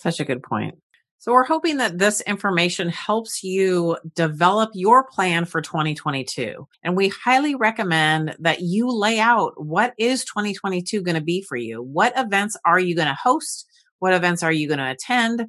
Such 0.00 0.20
a 0.20 0.24
good 0.24 0.42
point. 0.42 0.76
So 1.18 1.32
we're 1.32 1.44
hoping 1.44 1.76
that 1.76 1.98
this 1.98 2.22
information 2.22 2.88
helps 2.88 3.44
you 3.44 3.98
develop 4.14 4.70
your 4.72 5.04
plan 5.04 5.44
for 5.44 5.60
2022. 5.60 6.66
And 6.82 6.96
we 6.96 7.08
highly 7.08 7.54
recommend 7.54 8.34
that 8.38 8.62
you 8.62 8.90
lay 8.90 9.20
out 9.20 9.62
what 9.62 9.92
is 9.98 10.24
2022 10.24 11.02
going 11.02 11.16
to 11.16 11.20
be 11.20 11.42
for 11.42 11.56
you? 11.56 11.82
What 11.82 12.14
events 12.16 12.56
are 12.64 12.80
you 12.80 12.96
going 12.96 13.08
to 13.08 13.18
host? 13.22 13.66
What 13.98 14.14
events 14.14 14.42
are 14.42 14.50
you 14.50 14.66
going 14.66 14.78
to 14.78 14.90
attend? 14.90 15.44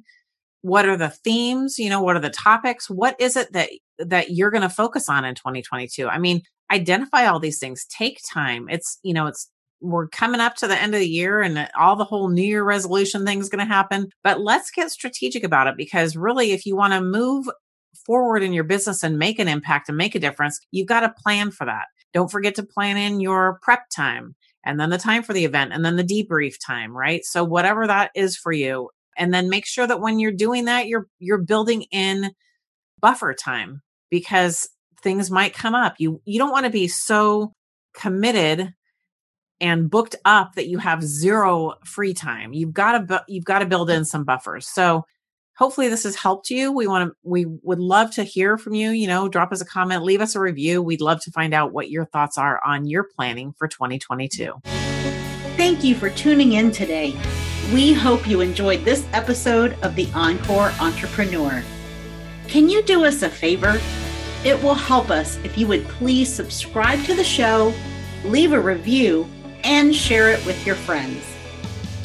What 0.60 0.86
are 0.86 0.98
the 0.98 1.08
themes? 1.08 1.78
You 1.78 1.88
know, 1.88 2.02
what 2.02 2.16
are 2.16 2.20
the 2.20 2.28
topics? 2.28 2.90
What 2.90 3.18
is 3.18 3.34
it 3.34 3.50
that 3.54 3.70
that 3.98 4.32
you're 4.32 4.50
going 4.50 4.62
to 4.62 4.68
focus 4.68 5.08
on 5.08 5.24
in 5.24 5.34
2022? 5.34 6.06
I 6.06 6.18
mean, 6.18 6.42
identify 6.70 7.24
all 7.24 7.40
these 7.40 7.58
things. 7.58 7.86
Take 7.86 8.18
time. 8.30 8.68
It's, 8.68 8.98
you 9.02 9.14
know, 9.14 9.26
it's 9.26 9.50
we're 9.82 10.08
coming 10.08 10.40
up 10.40 10.54
to 10.56 10.68
the 10.68 10.80
end 10.80 10.94
of 10.94 11.00
the 11.00 11.08
year 11.08 11.42
and 11.42 11.58
uh, 11.58 11.66
all 11.78 11.96
the 11.96 12.04
whole 12.04 12.28
new 12.28 12.42
year 12.42 12.64
resolution 12.64 13.26
thing 13.26 13.40
is 13.40 13.48
going 13.48 13.66
to 13.66 13.72
happen. 13.72 14.08
But 14.22 14.40
let's 14.40 14.70
get 14.70 14.90
strategic 14.90 15.44
about 15.44 15.66
it 15.66 15.76
because 15.76 16.16
really, 16.16 16.52
if 16.52 16.64
you 16.64 16.76
want 16.76 16.92
to 16.92 17.00
move 17.00 17.46
forward 18.06 18.42
in 18.42 18.52
your 18.52 18.64
business 18.64 19.02
and 19.02 19.18
make 19.18 19.38
an 19.38 19.48
impact 19.48 19.88
and 19.88 19.98
make 19.98 20.14
a 20.14 20.20
difference, 20.20 20.60
you've 20.70 20.88
got 20.88 21.00
to 21.00 21.22
plan 21.22 21.50
for 21.50 21.66
that. 21.66 21.86
Don't 22.14 22.30
forget 22.30 22.54
to 22.56 22.62
plan 22.62 22.96
in 22.96 23.20
your 23.20 23.58
prep 23.62 23.88
time 23.94 24.34
and 24.64 24.78
then 24.78 24.90
the 24.90 24.98
time 24.98 25.22
for 25.22 25.32
the 25.32 25.44
event 25.44 25.72
and 25.72 25.84
then 25.84 25.96
the 25.96 26.04
debrief 26.04 26.54
time, 26.64 26.96
right? 26.96 27.24
So 27.24 27.44
whatever 27.44 27.86
that 27.86 28.10
is 28.14 28.36
for 28.36 28.52
you. 28.52 28.90
And 29.16 29.34
then 29.34 29.50
make 29.50 29.66
sure 29.66 29.86
that 29.86 30.00
when 30.00 30.18
you're 30.18 30.32
doing 30.32 30.66
that, 30.66 30.86
you're, 30.86 31.06
you're 31.18 31.38
building 31.38 31.82
in 31.90 32.30
buffer 33.00 33.34
time 33.34 33.82
because 34.10 34.68
things 35.02 35.30
might 35.30 35.54
come 35.54 35.74
up. 35.74 35.96
You, 35.98 36.22
you 36.24 36.38
don't 36.38 36.52
want 36.52 36.64
to 36.64 36.70
be 36.72 36.88
so 36.88 37.52
committed 37.94 38.72
and 39.62 39.88
booked 39.88 40.16
up 40.24 40.56
that 40.56 40.68
you 40.68 40.76
have 40.78 41.02
zero 41.02 41.74
free 41.84 42.12
time. 42.12 42.52
You've 42.52 42.74
got 42.74 43.08
to 43.08 43.24
you've 43.28 43.44
got 43.44 43.60
to 43.60 43.66
build 43.66 43.88
in 43.88 44.04
some 44.04 44.24
buffers. 44.24 44.66
So 44.68 45.06
hopefully 45.56 45.88
this 45.88 46.02
has 46.02 46.16
helped 46.16 46.50
you. 46.50 46.72
We 46.72 46.88
want 46.88 47.08
to, 47.08 47.16
we 47.22 47.46
would 47.62 47.78
love 47.78 48.10
to 48.16 48.24
hear 48.24 48.58
from 48.58 48.74
you. 48.74 48.90
You 48.90 49.06
know, 49.06 49.28
drop 49.28 49.52
us 49.52 49.60
a 49.60 49.64
comment, 49.64 50.02
leave 50.02 50.20
us 50.20 50.34
a 50.34 50.40
review. 50.40 50.82
We'd 50.82 51.00
love 51.00 51.22
to 51.22 51.30
find 51.30 51.54
out 51.54 51.72
what 51.72 51.88
your 51.88 52.04
thoughts 52.06 52.36
are 52.36 52.60
on 52.66 52.86
your 52.86 53.04
planning 53.04 53.54
for 53.56 53.68
2022. 53.68 54.60
Thank 55.56 55.84
you 55.84 55.94
for 55.94 56.10
tuning 56.10 56.54
in 56.54 56.72
today. 56.72 57.14
We 57.72 57.92
hope 57.92 58.26
you 58.26 58.40
enjoyed 58.40 58.84
this 58.84 59.06
episode 59.12 59.78
of 59.82 59.94
the 59.94 60.08
Encore 60.14 60.72
Entrepreneur. 60.80 61.62
Can 62.48 62.68
you 62.68 62.82
do 62.82 63.04
us 63.04 63.22
a 63.22 63.30
favor? 63.30 63.80
It 64.44 64.60
will 64.60 64.74
help 64.74 65.10
us 65.10 65.38
if 65.44 65.56
you 65.56 65.68
would 65.68 65.84
please 65.84 66.32
subscribe 66.32 67.04
to 67.04 67.14
the 67.14 67.22
show, 67.22 67.72
leave 68.24 68.52
a 68.52 68.60
review, 68.60 69.28
and 69.64 69.94
share 69.94 70.30
it 70.30 70.44
with 70.46 70.66
your 70.66 70.76
friends. 70.76 71.24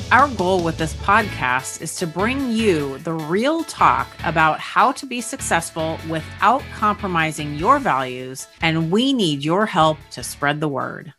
Our 0.09 0.29
goal 0.29 0.63
with 0.63 0.77
this 0.77 0.93
podcast 0.93 1.81
is 1.81 1.95
to 1.97 2.07
bring 2.07 2.49
you 2.49 2.97
the 2.99 3.13
real 3.13 3.65
talk 3.65 4.07
about 4.23 4.57
how 4.59 4.93
to 4.93 5.05
be 5.05 5.19
successful 5.19 5.99
without 6.07 6.63
compromising 6.73 7.55
your 7.55 7.77
values, 7.77 8.47
and 8.61 8.89
we 8.89 9.11
need 9.11 9.43
your 9.43 9.65
help 9.65 9.97
to 10.11 10.23
spread 10.23 10.61
the 10.61 10.69
word. 10.69 11.13